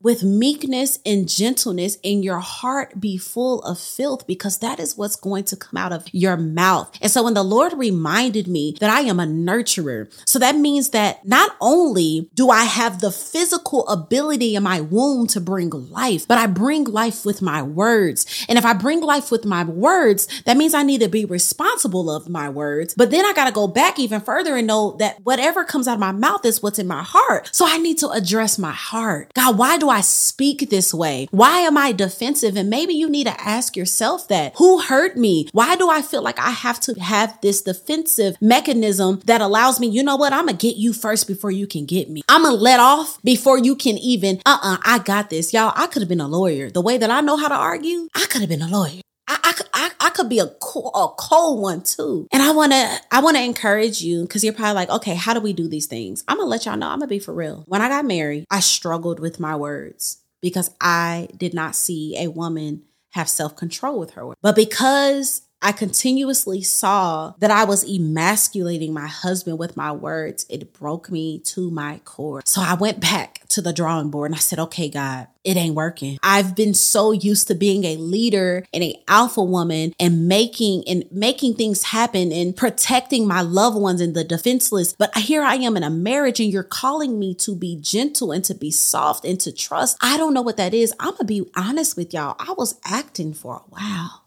with 0.00 0.22
meekness 0.22 0.98
and 1.04 1.28
gentleness, 1.28 1.98
and 2.02 2.24
your 2.24 2.38
heart 2.38 3.00
be 3.00 3.18
full 3.18 3.62
of 3.62 3.78
filth 3.78 4.26
because 4.26 4.58
that 4.58 4.80
is 4.80 4.96
what's 4.96 5.16
going 5.16 5.44
to 5.44 5.56
come 5.56 5.76
out 5.76 5.92
of 5.92 6.06
your 6.12 6.36
mouth. 6.36 6.96
And 7.00 7.10
so 7.10 7.24
when 7.24 7.34
the 7.34 7.42
Lord 7.42 7.72
reminded 7.74 8.48
me 8.48 8.76
that 8.80 8.90
I 8.90 9.00
am 9.00 9.20
a 9.20 9.26
nurturer, 9.26 10.10
so 10.26 10.38
that 10.38 10.56
means 10.56 10.90
that 10.90 11.26
not 11.26 11.56
only 11.60 11.80
only 11.90 12.28
do 12.34 12.50
I 12.50 12.64
have 12.64 13.00
the 13.00 13.10
physical 13.10 13.86
ability 13.88 14.54
in 14.54 14.62
my 14.62 14.80
womb 14.80 15.26
to 15.28 15.40
bring 15.40 15.70
life, 15.70 16.26
but 16.28 16.38
I 16.38 16.46
bring 16.46 16.84
life 16.84 17.24
with 17.24 17.42
my 17.42 17.62
words. 17.62 18.46
And 18.48 18.58
if 18.58 18.64
I 18.64 18.72
bring 18.74 19.00
life 19.00 19.30
with 19.30 19.44
my 19.44 19.64
words, 19.64 20.28
that 20.44 20.56
means 20.56 20.74
I 20.74 20.82
need 20.82 21.00
to 21.00 21.08
be 21.08 21.24
responsible 21.24 22.10
of 22.10 22.28
my 22.28 22.48
words. 22.48 22.94
But 22.94 23.10
then 23.10 23.24
I 23.24 23.32
got 23.32 23.46
to 23.46 23.52
go 23.52 23.66
back 23.66 23.98
even 23.98 24.20
further 24.20 24.56
and 24.56 24.66
know 24.66 24.96
that 24.98 25.20
whatever 25.22 25.64
comes 25.64 25.88
out 25.88 25.94
of 25.94 26.00
my 26.00 26.12
mouth 26.12 26.44
is 26.44 26.62
what's 26.62 26.78
in 26.78 26.86
my 26.86 27.02
heart. 27.02 27.48
So 27.52 27.66
I 27.66 27.78
need 27.78 27.98
to 27.98 28.10
address 28.10 28.58
my 28.58 28.72
heart. 28.72 29.32
God, 29.34 29.58
why 29.60 29.76
do 29.76 29.90
I 29.90 30.00
speak 30.00 30.70
this 30.70 30.94
way? 30.94 31.28
Why 31.32 31.58
am 31.58 31.76
I 31.76 31.92
defensive? 31.92 32.56
And 32.56 32.70
maybe 32.70 32.94
you 32.94 33.10
need 33.10 33.26
to 33.26 33.38
ask 33.38 33.76
yourself 33.76 34.26
that. 34.28 34.54
Who 34.56 34.80
hurt 34.80 35.18
me? 35.18 35.50
Why 35.52 35.76
do 35.76 35.90
I 35.90 36.00
feel 36.00 36.22
like 36.22 36.38
I 36.38 36.48
have 36.48 36.80
to 36.80 36.94
have 36.98 37.38
this 37.42 37.60
defensive 37.60 38.38
mechanism 38.40 39.20
that 39.26 39.42
allows 39.42 39.78
me, 39.78 39.86
you 39.86 40.02
know 40.02 40.16
what? 40.16 40.32
I'm 40.32 40.46
going 40.46 40.56
to 40.56 40.66
get 40.66 40.76
you 40.78 40.94
first 40.94 41.28
before 41.28 41.50
you 41.50 41.66
can 41.66 41.84
get 41.84 42.08
me. 42.08 42.22
I'm 42.26 42.44
gonna 42.44 42.56
let 42.56 42.80
off 42.80 43.20
before 43.22 43.58
you 43.58 43.76
can 43.76 43.98
even, 43.98 44.40
uh 44.46 44.58
uh 44.62 44.78
I 44.82 44.98
got 44.98 45.28
this. 45.28 45.52
Y'all, 45.52 45.74
I 45.76 45.88
could 45.88 46.00
have 46.00 46.08
been 46.08 46.22
a 46.22 46.28
lawyer. 46.28 46.70
The 46.70 46.80
way 46.80 46.96
that 46.96 47.10
I 47.10 47.20
know 47.20 47.36
how 47.36 47.48
to 47.48 47.54
argue, 47.54 48.08
I 48.14 48.24
could 48.30 48.40
have 48.40 48.48
been 48.48 48.62
a 48.62 48.68
lawyer. 48.68 49.02
I, 49.30 49.54
I, 49.72 49.90
I, 50.00 50.10
could 50.10 50.28
be 50.28 50.38
a 50.40 50.48
cool, 50.60 50.90
a 50.94 51.08
cold 51.16 51.60
one 51.60 51.82
too. 51.82 52.26
And 52.32 52.42
I 52.42 52.52
want 52.52 52.72
to, 52.72 53.00
I 53.12 53.20
want 53.20 53.36
to 53.36 53.42
encourage 53.42 54.02
you 54.02 54.22
because 54.22 54.42
you're 54.42 54.52
probably 54.52 54.74
like, 54.74 54.90
okay, 54.90 55.14
how 55.14 55.34
do 55.34 55.40
we 55.40 55.52
do 55.52 55.68
these 55.68 55.86
things? 55.86 56.24
I'm 56.26 56.38
going 56.38 56.46
to 56.46 56.50
let 56.50 56.66
y'all 56.66 56.76
know. 56.76 56.88
I'm 56.88 56.98
going 56.98 57.08
to 57.08 57.14
be 57.14 57.18
for 57.18 57.32
real. 57.32 57.64
When 57.66 57.80
I 57.80 57.88
got 57.88 58.04
married, 58.04 58.44
I 58.50 58.60
struggled 58.60 59.20
with 59.20 59.38
my 59.38 59.54
words 59.54 60.18
because 60.40 60.70
I 60.80 61.28
did 61.36 61.54
not 61.54 61.76
see 61.76 62.16
a 62.18 62.28
woman 62.28 62.82
have 63.10 63.28
self 63.28 63.56
control 63.56 63.98
with 63.98 64.12
her. 64.12 64.32
But 64.42 64.56
because 64.56 65.42
I 65.62 65.72
continuously 65.72 66.62
saw 66.62 67.34
that 67.38 67.50
I 67.50 67.64
was 67.64 67.84
emasculating 67.84 68.94
my 68.94 69.06
husband 69.06 69.58
with 69.58 69.76
my 69.76 69.92
words. 69.92 70.46
It 70.48 70.72
broke 70.72 71.10
me 71.10 71.38
to 71.40 71.70
my 71.70 72.00
core. 72.04 72.42
So 72.46 72.62
I 72.62 72.74
went 72.74 73.00
back 73.00 73.46
to 73.48 73.60
the 73.60 73.72
drawing 73.72 74.10
board 74.10 74.30
and 74.30 74.36
I 74.36 74.38
said, 74.38 74.58
okay, 74.58 74.88
God, 74.88 75.26
it 75.44 75.56
ain't 75.56 75.74
working. 75.74 76.18
I've 76.22 76.54
been 76.54 76.74
so 76.74 77.12
used 77.12 77.48
to 77.48 77.54
being 77.54 77.84
a 77.84 77.96
leader 77.96 78.64
and 78.72 78.82
a 78.82 79.02
alpha 79.08 79.42
woman 79.42 79.94
and 79.98 80.28
making 80.28 80.84
and 80.86 81.04
making 81.10 81.54
things 81.54 81.84
happen 81.84 82.32
and 82.32 82.56
protecting 82.56 83.26
my 83.26 83.42
loved 83.42 83.76
ones 83.76 84.00
and 84.00 84.14
the 84.14 84.24
defenseless. 84.24 84.94
But 84.94 85.16
here 85.16 85.42
I 85.42 85.56
am 85.56 85.76
in 85.76 85.82
a 85.82 85.90
marriage 85.90 86.40
and 86.40 86.50
you're 86.50 86.62
calling 86.62 87.18
me 87.18 87.34
to 87.36 87.54
be 87.54 87.76
gentle 87.76 88.32
and 88.32 88.44
to 88.44 88.54
be 88.54 88.70
soft 88.70 89.24
and 89.24 89.40
to 89.40 89.52
trust. 89.52 89.98
I 90.00 90.16
don't 90.16 90.34
know 90.34 90.42
what 90.42 90.56
that 90.56 90.72
is. 90.72 90.94
I'm 90.98 91.16
to 91.16 91.24
be 91.24 91.50
honest 91.54 91.96
with 91.96 92.14
y'all. 92.14 92.36
I 92.38 92.54
was 92.56 92.78
acting 92.84 93.34
for 93.34 93.56
a 93.56 93.70
while. 93.70 94.22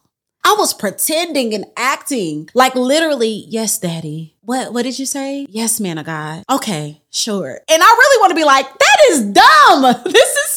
I 0.46 0.56
was 0.58 0.74
pretending 0.74 1.54
and 1.54 1.66
acting 1.78 2.50
like 2.54 2.76
literally, 2.76 3.46
yes, 3.48 3.78
daddy. 3.80 4.36
What 4.42 4.74
what 4.74 4.84
did 4.84 5.00
you 5.00 5.06
say? 5.06 5.48
Yes, 5.50 5.80
man 5.80 5.98
of 5.98 6.06
God. 6.06 6.44
Okay, 6.52 7.02
sure. 7.12 7.62
And 7.70 7.82
I 7.82 7.86
really 7.86 8.22
want 8.22 8.32
to 8.32 8.36
be 8.36 8.44
like, 8.44 8.66
that 8.66 8.98
is 9.10 9.24
dumb. 9.24 10.04
This 10.14 10.36
is. 10.36 10.53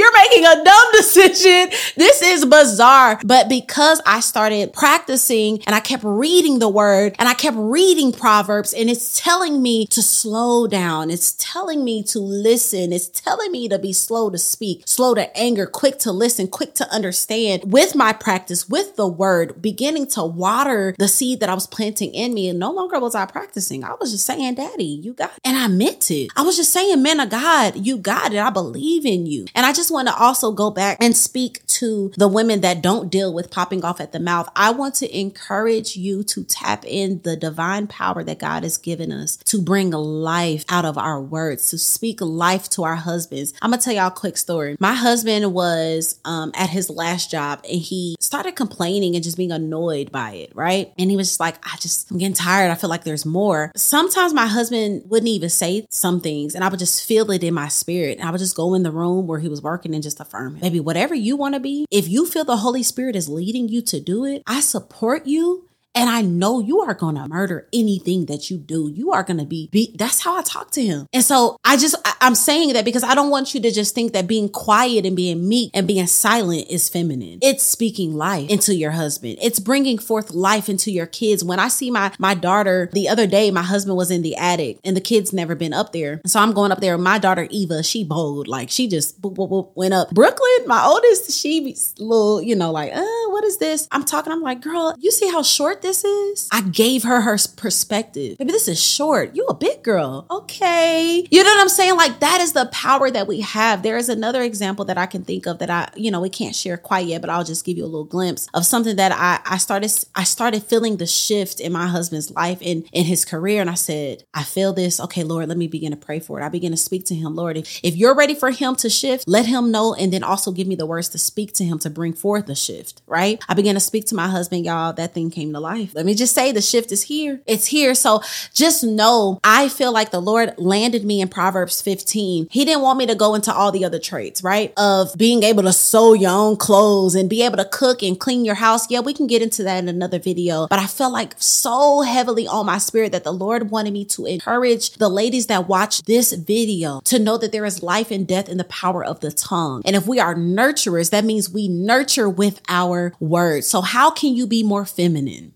You're 0.00 0.12
making 0.14 0.46
a 0.46 0.64
dumb 0.64 0.88
decision. 0.92 1.68
This 1.94 2.22
is 2.22 2.46
bizarre. 2.46 3.20
But 3.22 3.50
because 3.50 4.00
I 4.06 4.20
started 4.20 4.72
practicing 4.72 5.62
and 5.64 5.74
I 5.74 5.80
kept 5.80 6.04
reading 6.04 6.58
the 6.58 6.70
word 6.70 7.16
and 7.18 7.28
I 7.28 7.34
kept 7.34 7.58
reading 7.58 8.10
Proverbs 8.10 8.72
and 8.72 8.88
it's 8.88 9.20
telling 9.20 9.60
me 9.60 9.84
to 9.88 10.00
slow 10.00 10.66
down. 10.66 11.10
It's 11.10 11.34
telling 11.38 11.84
me 11.84 12.02
to 12.04 12.18
listen. 12.18 12.94
It's 12.94 13.08
telling 13.08 13.52
me 13.52 13.68
to 13.68 13.78
be 13.78 13.92
slow 13.92 14.30
to 14.30 14.38
speak, 14.38 14.84
slow 14.86 15.14
to 15.14 15.36
anger, 15.36 15.66
quick 15.66 15.98
to 15.98 16.12
listen, 16.12 16.48
quick 16.48 16.72
to 16.76 16.90
understand 16.90 17.70
with 17.70 17.94
my 17.94 18.14
practice, 18.14 18.70
with 18.70 18.96
the 18.96 19.06
word, 19.06 19.60
beginning 19.60 20.06
to 20.12 20.24
water 20.24 20.94
the 20.98 21.08
seed 21.08 21.40
that 21.40 21.50
I 21.50 21.54
was 21.54 21.66
planting 21.66 22.14
in 22.14 22.32
me. 22.32 22.48
And 22.48 22.58
no 22.58 22.72
longer 22.72 22.98
was 22.98 23.14
I 23.14 23.26
practicing. 23.26 23.84
I 23.84 23.96
was 24.00 24.12
just 24.12 24.24
saying, 24.24 24.54
Daddy, 24.54 24.84
you 24.84 25.12
got 25.12 25.32
it. 25.32 25.40
And 25.44 25.58
I 25.58 25.68
meant 25.68 26.10
it. 26.10 26.30
I 26.36 26.40
was 26.40 26.56
just 26.56 26.72
saying, 26.72 27.02
man 27.02 27.20
of 27.20 27.28
God, 27.28 27.76
you 27.76 27.98
got 27.98 28.32
it. 28.32 28.38
I 28.38 28.48
believe 28.48 29.04
in 29.04 29.26
you. 29.26 29.44
And 29.54 29.66
I 29.66 29.74
just 29.74 29.89
want 29.90 30.08
to 30.08 30.14
also 30.14 30.52
go 30.52 30.70
back 30.70 30.98
and 31.00 31.16
speak 31.16 31.66
to 31.66 32.12
the 32.16 32.28
women 32.28 32.60
that 32.60 32.82
don't 32.82 33.10
deal 33.10 33.32
with 33.32 33.50
popping 33.50 33.84
off 33.84 34.00
at 34.00 34.12
the 34.12 34.20
mouth. 34.20 34.48
I 34.54 34.70
want 34.70 34.94
to 34.96 35.18
encourage 35.18 35.96
you 35.96 36.22
to 36.24 36.44
tap 36.44 36.84
in 36.86 37.20
the 37.22 37.36
divine 37.36 37.86
power 37.86 38.22
that 38.24 38.38
God 38.38 38.62
has 38.62 38.76
given 38.76 39.12
us 39.12 39.36
to 39.38 39.60
bring 39.60 39.90
life 39.90 40.64
out 40.68 40.84
of 40.84 40.98
our 40.98 41.20
words, 41.20 41.70
to 41.70 41.78
speak 41.78 42.20
life 42.20 42.68
to 42.70 42.84
our 42.84 42.96
husbands. 42.96 43.54
I'm 43.62 43.70
gonna 43.70 43.82
tell 43.82 43.94
y'all 43.94 44.08
a 44.08 44.10
quick 44.10 44.36
story. 44.36 44.76
My 44.78 44.94
husband 44.94 45.52
was 45.52 46.18
um, 46.24 46.52
at 46.54 46.70
his 46.70 46.90
last 46.90 47.30
job 47.30 47.60
and 47.64 47.80
he 47.80 48.16
started 48.20 48.56
complaining 48.56 49.14
and 49.14 49.24
just 49.24 49.36
being 49.36 49.52
annoyed 49.52 50.12
by 50.12 50.32
it, 50.32 50.52
right? 50.54 50.92
And 50.98 51.10
he 51.10 51.16
was 51.16 51.28
just 51.28 51.40
like, 51.40 51.56
I 51.66 51.76
just, 51.78 52.10
I'm 52.10 52.18
getting 52.18 52.34
tired. 52.34 52.70
I 52.70 52.74
feel 52.74 52.90
like 52.90 53.04
there's 53.04 53.26
more. 53.26 53.72
Sometimes 53.74 54.34
my 54.34 54.46
husband 54.46 55.02
wouldn't 55.08 55.28
even 55.28 55.48
say 55.48 55.86
some 55.90 56.20
things 56.20 56.54
and 56.54 56.62
I 56.62 56.68
would 56.68 56.78
just 56.78 57.04
feel 57.04 57.30
it 57.30 57.42
in 57.42 57.54
my 57.54 57.68
spirit. 57.68 58.18
And 58.18 58.28
I 58.28 58.30
would 58.30 58.38
just 58.38 58.56
go 58.56 58.74
in 58.74 58.82
the 58.82 58.92
room 58.92 59.26
where 59.26 59.40
he 59.40 59.48
was 59.48 59.62
working 59.62 59.69
and 59.94 60.02
just 60.02 60.20
affirm 60.20 60.56
it. 60.56 60.62
Maybe 60.62 60.80
whatever 60.80 61.14
you 61.14 61.36
want 61.36 61.54
to 61.54 61.60
be, 61.60 61.86
if 61.90 62.08
you 62.08 62.26
feel 62.26 62.44
the 62.44 62.58
Holy 62.58 62.82
Spirit 62.82 63.16
is 63.16 63.28
leading 63.28 63.68
you 63.68 63.82
to 63.82 64.00
do 64.00 64.24
it, 64.24 64.42
I 64.46 64.60
support 64.60 65.26
you 65.26 65.69
and 65.94 66.08
I 66.08 66.22
know 66.22 66.60
you 66.60 66.80
are 66.80 66.94
going 66.94 67.16
to 67.16 67.26
murder 67.28 67.68
anything 67.72 68.26
that 68.26 68.50
you 68.50 68.58
do. 68.58 68.90
You 68.94 69.12
are 69.12 69.22
going 69.22 69.38
to 69.38 69.44
be, 69.44 69.68
be, 69.72 69.94
that's 69.98 70.20
how 70.20 70.38
I 70.38 70.42
talk 70.42 70.70
to 70.72 70.82
him. 70.82 71.06
And 71.12 71.24
so 71.24 71.56
I 71.64 71.76
just, 71.76 71.96
I, 72.04 72.14
I'm 72.20 72.34
saying 72.34 72.74
that 72.74 72.84
because 72.84 73.02
I 73.02 73.14
don't 73.14 73.30
want 73.30 73.54
you 73.54 73.60
to 73.60 73.70
just 73.70 73.94
think 73.94 74.12
that 74.12 74.26
being 74.26 74.48
quiet 74.48 75.04
and 75.04 75.16
being 75.16 75.48
meek 75.48 75.70
and 75.74 75.88
being 75.88 76.06
silent 76.06 76.66
is 76.70 76.88
feminine. 76.88 77.40
It's 77.42 77.64
speaking 77.64 78.14
life 78.14 78.48
into 78.50 78.74
your 78.74 78.92
husband. 78.92 79.38
It's 79.42 79.58
bringing 79.58 79.98
forth 79.98 80.30
life 80.30 80.68
into 80.68 80.92
your 80.92 81.06
kids. 81.06 81.42
When 81.44 81.58
I 81.58 81.68
see 81.68 81.90
my, 81.90 82.12
my 82.18 82.34
daughter 82.34 82.88
the 82.92 83.08
other 83.08 83.26
day, 83.26 83.50
my 83.50 83.62
husband 83.62 83.96
was 83.96 84.10
in 84.10 84.22
the 84.22 84.36
attic 84.36 84.78
and 84.84 84.96
the 84.96 85.00
kids 85.00 85.32
never 85.32 85.54
been 85.54 85.72
up 85.72 85.92
there. 85.92 86.20
So 86.24 86.38
I'm 86.38 86.52
going 86.52 86.70
up 86.70 86.80
there. 86.80 86.96
My 86.98 87.18
daughter, 87.18 87.48
Eva, 87.50 87.82
she 87.82 88.04
bold. 88.04 88.46
Like 88.46 88.70
she 88.70 88.86
just 88.86 89.20
boop, 89.20 89.34
boop, 89.34 89.50
boop, 89.50 89.72
went 89.74 89.94
up. 89.94 90.10
Brooklyn, 90.10 90.66
my 90.66 90.84
oldest, 90.84 91.32
she 91.32 91.76
little, 91.98 92.40
you 92.40 92.54
know, 92.54 92.70
like, 92.70 92.94
uh, 92.94 93.28
what 93.28 93.44
is 93.44 93.58
this? 93.58 93.88
I'm 93.90 94.04
talking. 94.04 94.32
I'm 94.32 94.42
like, 94.42 94.60
girl, 94.60 94.94
you 94.98 95.10
see 95.10 95.28
how 95.28 95.42
short 95.42 95.79
this 95.82 96.04
is? 96.04 96.48
I 96.52 96.62
gave 96.62 97.04
her 97.04 97.20
her 97.20 97.38
perspective. 97.56 98.36
Maybe 98.38 98.52
this 98.52 98.68
is 98.68 98.82
short. 98.82 99.34
You 99.34 99.46
a 99.46 99.54
big 99.54 99.82
girl. 99.82 100.26
Okay. 100.30 101.26
You 101.30 101.42
know 101.42 101.50
what 101.50 101.60
I'm 101.60 101.68
saying? 101.68 101.96
Like 101.96 102.20
that 102.20 102.40
is 102.40 102.52
the 102.52 102.66
power 102.72 103.10
that 103.10 103.26
we 103.26 103.40
have. 103.40 103.82
There 103.82 103.96
is 103.96 104.08
another 104.08 104.42
example 104.42 104.84
that 104.86 104.98
I 104.98 105.06
can 105.06 105.24
think 105.24 105.46
of 105.46 105.58
that 105.58 105.70
I, 105.70 105.90
you 105.96 106.10
know, 106.10 106.20
we 106.20 106.28
can't 106.28 106.54
share 106.54 106.76
quite 106.76 107.06
yet, 107.06 107.20
but 107.20 107.30
I'll 107.30 107.44
just 107.44 107.64
give 107.64 107.76
you 107.76 107.84
a 107.84 107.86
little 107.86 108.04
glimpse 108.04 108.48
of 108.54 108.66
something 108.66 108.96
that 108.96 109.12
I, 109.12 109.40
I 109.54 109.58
started, 109.58 109.92
I 110.14 110.24
started 110.24 110.62
feeling 110.62 110.96
the 110.96 111.06
shift 111.06 111.60
in 111.60 111.72
my 111.72 111.86
husband's 111.86 112.30
life 112.30 112.58
and 112.64 112.88
in 112.92 113.04
his 113.04 113.24
career. 113.24 113.60
And 113.60 113.70
I 113.70 113.74
said, 113.74 114.24
I 114.34 114.42
feel 114.42 114.72
this. 114.72 115.00
Okay, 115.00 115.24
Lord, 115.24 115.48
let 115.48 115.58
me 115.58 115.68
begin 115.68 115.92
to 115.92 115.96
pray 115.96 116.20
for 116.20 116.40
it. 116.40 116.44
I 116.44 116.48
begin 116.48 116.72
to 116.72 116.76
speak 116.76 117.04
to 117.06 117.14
him. 117.14 117.34
Lord, 117.34 117.56
if, 117.56 117.80
if 117.82 117.96
you're 117.96 118.14
ready 118.14 118.34
for 118.34 118.50
him 118.50 118.76
to 118.76 118.90
shift, 118.90 119.26
let 119.26 119.46
him 119.46 119.70
know. 119.70 119.94
And 119.94 120.12
then 120.12 120.22
also 120.22 120.52
give 120.52 120.66
me 120.66 120.74
the 120.74 120.86
words 120.86 121.08
to 121.10 121.18
speak 121.18 121.52
to 121.54 121.64
him 121.64 121.78
to 121.80 121.90
bring 121.90 122.12
forth 122.12 122.46
the 122.46 122.54
shift, 122.54 123.02
right? 123.06 123.42
I 123.48 123.54
began 123.54 123.74
to 123.74 123.80
speak 123.80 124.06
to 124.06 124.14
my 124.14 124.28
husband, 124.28 124.64
y'all. 124.64 124.92
That 124.92 125.14
thing 125.14 125.30
came 125.30 125.52
to 125.52 125.60
life. 125.60 125.69
Let 125.94 126.06
me 126.06 126.14
just 126.14 126.34
say 126.34 126.52
the 126.52 126.60
shift 126.60 126.92
is 126.92 127.02
here. 127.02 127.40
It's 127.46 127.66
here. 127.66 127.94
So 127.94 128.22
just 128.54 128.82
know 128.84 129.38
I 129.44 129.68
feel 129.68 129.92
like 129.92 130.10
the 130.10 130.20
Lord 130.20 130.54
landed 130.58 131.04
me 131.04 131.20
in 131.20 131.28
Proverbs 131.28 131.80
15. 131.82 132.48
He 132.50 132.64
didn't 132.64 132.82
want 132.82 132.98
me 132.98 133.06
to 133.06 133.14
go 133.14 133.34
into 133.34 133.52
all 133.52 133.72
the 133.72 133.84
other 133.84 133.98
traits, 133.98 134.42
right? 134.42 134.72
Of 134.76 135.14
being 135.16 135.42
able 135.42 135.62
to 135.64 135.72
sew 135.72 136.12
your 136.12 136.30
own 136.30 136.56
clothes 136.56 137.14
and 137.14 137.30
be 137.30 137.42
able 137.42 137.56
to 137.58 137.64
cook 137.64 138.02
and 138.02 138.18
clean 138.18 138.44
your 138.44 138.56
house. 138.56 138.90
Yeah, 138.90 139.00
we 139.00 139.14
can 139.14 139.26
get 139.26 139.42
into 139.42 139.62
that 139.64 139.78
in 139.78 139.88
another 139.88 140.18
video. 140.18 140.66
But 140.68 140.78
I 140.78 140.86
felt 140.86 141.12
like 141.12 141.34
so 141.38 142.02
heavily 142.02 142.46
on 142.46 142.66
my 142.66 142.78
spirit 142.78 143.12
that 143.12 143.24
the 143.24 143.32
Lord 143.32 143.70
wanted 143.70 143.92
me 143.92 144.04
to 144.06 144.26
encourage 144.26 144.92
the 144.92 145.08
ladies 145.08 145.46
that 145.46 145.68
watch 145.68 146.02
this 146.02 146.32
video 146.32 147.00
to 147.04 147.18
know 147.18 147.38
that 147.38 147.52
there 147.52 147.64
is 147.64 147.82
life 147.82 148.10
and 148.10 148.26
death 148.26 148.48
in 148.48 148.58
the 148.58 148.64
power 148.64 149.04
of 149.04 149.20
the 149.20 149.30
tongue. 149.30 149.82
And 149.84 149.96
if 149.96 150.06
we 150.06 150.18
are 150.18 150.34
nurturers, 150.34 151.10
that 151.10 151.24
means 151.24 151.50
we 151.50 151.68
nurture 151.68 152.28
with 152.28 152.60
our 152.68 153.12
words. 153.20 153.66
So 153.66 153.80
how 153.80 154.10
can 154.10 154.34
you 154.34 154.46
be 154.46 154.62
more 154.62 154.84
feminine? 154.84 155.52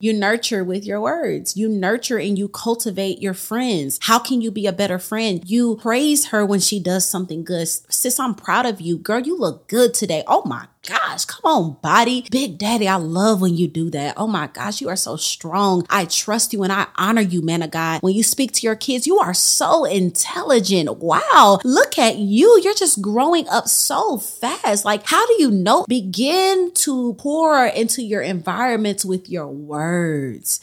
You 0.00 0.12
nurture 0.12 0.62
with 0.62 0.84
your 0.84 1.00
words. 1.00 1.56
You 1.56 1.68
nurture 1.68 2.20
and 2.20 2.38
you 2.38 2.46
cultivate 2.46 3.20
your 3.20 3.34
friends. 3.34 3.98
How 4.02 4.20
can 4.20 4.40
you 4.40 4.52
be 4.52 4.68
a 4.68 4.72
better 4.72 5.00
friend? 5.00 5.42
You 5.44 5.76
praise 5.82 6.26
her 6.26 6.46
when 6.46 6.60
she 6.60 6.78
does 6.78 7.04
something 7.04 7.42
good. 7.42 7.66
Sis, 7.66 8.20
I'm 8.20 8.36
proud 8.36 8.64
of 8.64 8.80
you. 8.80 8.96
Girl, 8.96 9.18
you 9.18 9.36
look 9.36 9.66
good 9.66 9.94
today. 9.94 10.22
Oh 10.28 10.44
my 10.46 10.68
gosh, 10.86 11.24
come 11.24 11.50
on, 11.50 11.76
body. 11.82 12.24
Big 12.30 12.58
Daddy, 12.58 12.86
I 12.86 12.94
love 12.94 13.40
when 13.40 13.56
you 13.56 13.66
do 13.66 13.90
that. 13.90 14.14
Oh 14.16 14.28
my 14.28 14.46
gosh, 14.46 14.80
you 14.80 14.88
are 14.88 14.96
so 14.96 15.16
strong. 15.16 15.84
I 15.90 16.04
trust 16.04 16.52
you 16.52 16.62
and 16.62 16.72
I 16.72 16.86
honor 16.96 17.20
you, 17.20 17.42
man 17.42 17.62
of 17.62 17.72
God. 17.72 18.00
When 18.00 18.14
you 18.14 18.22
speak 18.22 18.52
to 18.52 18.66
your 18.66 18.76
kids, 18.76 19.04
you 19.04 19.18
are 19.18 19.34
so 19.34 19.84
intelligent. 19.84 20.98
Wow, 20.98 21.58
look 21.64 21.98
at 21.98 22.18
you. 22.18 22.60
You're 22.62 22.72
just 22.74 23.02
growing 23.02 23.48
up 23.48 23.66
so 23.66 24.18
fast. 24.18 24.84
Like, 24.84 25.04
how 25.04 25.26
do 25.26 25.34
you 25.40 25.50
know? 25.50 25.84
Begin 25.88 26.70
to 26.74 27.14
pour 27.14 27.66
into 27.66 28.00
your 28.00 28.22
environments 28.22 29.04
with 29.04 29.28
your 29.28 29.48
words. 29.48 29.87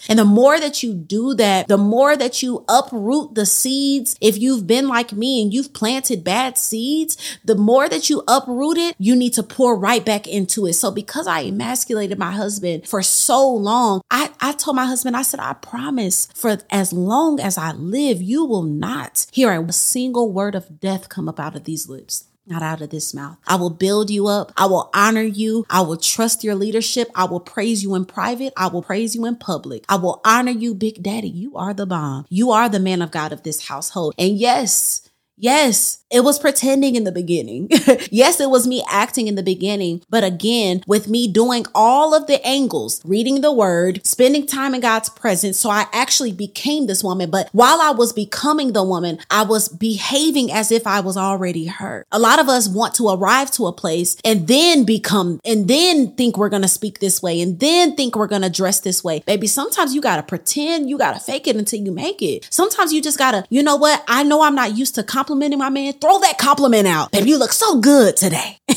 And 0.09 0.19
the 0.19 0.25
more 0.25 0.59
that 0.59 0.83
you 0.83 0.93
do 0.93 1.33
that, 1.35 1.67
the 1.67 1.77
more 1.77 2.15
that 2.15 2.41
you 2.41 2.63
uproot 2.67 3.35
the 3.35 3.45
seeds. 3.45 4.15
If 4.21 4.37
you've 4.37 4.67
been 4.67 4.87
like 4.87 5.13
me 5.13 5.41
and 5.41 5.53
you've 5.53 5.73
planted 5.73 6.23
bad 6.23 6.57
seeds, 6.57 7.17
the 7.43 7.55
more 7.55 7.89
that 7.89 8.09
you 8.09 8.23
uproot 8.27 8.77
it, 8.77 8.95
you 8.97 9.15
need 9.15 9.33
to 9.33 9.43
pour 9.43 9.77
right 9.77 10.05
back 10.05 10.27
into 10.27 10.65
it. 10.65 10.73
So 10.73 10.91
because 10.91 11.27
I 11.27 11.41
emasculated 11.41 12.17
my 12.17 12.31
husband 12.31 12.87
for 12.87 13.01
so 13.01 13.49
long, 13.49 14.01
I, 14.11 14.31
I 14.39 14.53
told 14.53 14.75
my 14.75 14.85
husband, 14.85 15.15
I 15.15 15.21
said, 15.21 15.39
I 15.39 15.53
promise 15.53 16.27
for 16.35 16.57
as 16.69 16.93
long 16.93 17.39
as 17.39 17.57
I 17.57 17.71
live, 17.71 18.21
you 18.21 18.45
will 18.45 18.63
not 18.63 19.27
hear 19.31 19.51
a 19.51 19.71
single 19.71 20.31
word 20.31 20.55
of 20.55 20.79
death 20.79 21.09
come 21.09 21.27
up 21.27 21.39
out 21.39 21.55
of 21.55 21.63
these 21.63 21.89
lips 21.89 22.25
not 22.47 22.61
out 22.61 22.81
of 22.81 22.89
this 22.89 23.13
mouth. 23.13 23.37
I 23.47 23.55
will 23.55 23.69
build 23.69 24.09
you 24.09 24.27
up. 24.27 24.51
I 24.57 24.65
will 24.65 24.89
honor 24.93 25.23
you. 25.23 25.65
I 25.69 25.81
will 25.81 25.97
trust 25.97 26.43
your 26.43 26.55
leadership. 26.55 27.09
I 27.15 27.25
will 27.25 27.39
praise 27.39 27.83
you 27.83 27.95
in 27.95 28.05
private. 28.05 28.53
I 28.55 28.67
will 28.67 28.83
praise 28.83 29.15
you 29.15 29.25
in 29.25 29.35
public. 29.37 29.85
I 29.89 29.95
will 29.95 30.21
honor 30.25 30.51
you, 30.51 30.73
Big 30.75 31.01
Daddy. 31.01 31.29
You 31.29 31.55
are 31.55 31.73
the 31.73 31.85
bomb. 31.85 32.25
You 32.29 32.51
are 32.51 32.69
the 32.69 32.79
man 32.79 33.01
of 33.01 33.11
God 33.11 33.31
of 33.31 33.43
this 33.43 33.67
household. 33.67 34.13
And 34.17 34.37
yes, 34.37 35.09
yes, 35.37 36.04
it 36.11 36.23
was 36.23 36.37
pretending 36.37 36.95
in 36.95 37.03
the 37.03 37.11
beginning. 37.11 37.67
yes, 38.11 38.39
it 38.39 38.49
was 38.49 38.67
me 38.67 38.83
acting 38.87 39.27
in 39.27 39.35
the 39.35 39.43
beginning. 39.43 40.03
But 40.09 40.23
again, 40.23 40.83
with 40.85 41.07
me 41.07 41.27
doing 41.27 41.65
all 41.73 42.13
of 42.13 42.27
the 42.27 42.45
angles, 42.45 43.01
reading 43.03 43.41
the 43.41 43.51
word, 43.51 44.05
spending 44.05 44.45
time 44.45 44.75
in 44.75 44.81
God's 44.81 45.09
presence. 45.09 45.59
So 45.59 45.69
I 45.69 45.87
actually 45.91 46.31
became 46.31 46.85
this 46.85 47.03
woman. 47.03 47.31
But 47.31 47.49
while 47.53 47.81
I 47.81 47.91
was 47.91 48.13
becoming 48.13 48.73
the 48.73 48.83
woman, 48.83 49.19
I 49.31 49.43
was 49.43 49.67
behaving 49.67 50.51
as 50.51 50.71
if 50.71 50.85
I 50.85 50.99
was 50.99 51.17
already 51.17 51.65
her. 51.65 52.05
A 52.11 52.19
lot 52.19 52.39
of 52.39 52.49
us 52.49 52.67
want 52.67 52.93
to 52.95 53.09
arrive 53.09 53.49
to 53.51 53.65
a 53.65 53.73
place 53.73 54.15
and 54.23 54.47
then 54.47 54.83
become, 54.83 55.39
and 55.43 55.67
then 55.67 56.15
think 56.15 56.37
we're 56.37 56.49
going 56.49 56.61
to 56.61 56.67
speak 56.67 56.99
this 56.99 57.23
way 57.23 57.41
and 57.41 57.59
then 57.59 57.95
think 57.95 58.15
we're 58.15 58.27
going 58.27 58.43
to 58.43 58.49
dress 58.49 58.79
this 58.79 59.03
way. 59.03 59.23
Baby, 59.25 59.47
sometimes 59.47 59.95
you 59.95 60.01
got 60.01 60.17
to 60.17 60.23
pretend, 60.23 60.89
you 60.89 60.99
got 60.99 61.13
to 61.13 61.19
fake 61.19 61.47
it 61.47 61.55
until 61.55 61.81
you 61.81 61.91
make 61.91 62.21
it. 62.21 62.47
Sometimes 62.51 62.93
you 62.93 63.01
just 63.01 63.17
got 63.17 63.31
to, 63.31 63.45
you 63.49 63.63
know 63.63 63.75
what? 63.75 64.03
I 64.07 64.23
know 64.23 64.43
I'm 64.43 64.55
not 64.55 64.77
used 64.77 64.95
to 64.95 65.03
complimenting 65.03 65.59
my 65.59 65.69
man 65.69 65.93
throw 66.05 66.19
that 66.19 66.37
compliment 66.37 66.87
out. 66.87 67.11
Baby, 67.11 67.31
you 67.31 67.39
look 67.39 67.51
so 67.51 67.79
good 67.79 68.15
today. 68.15 68.59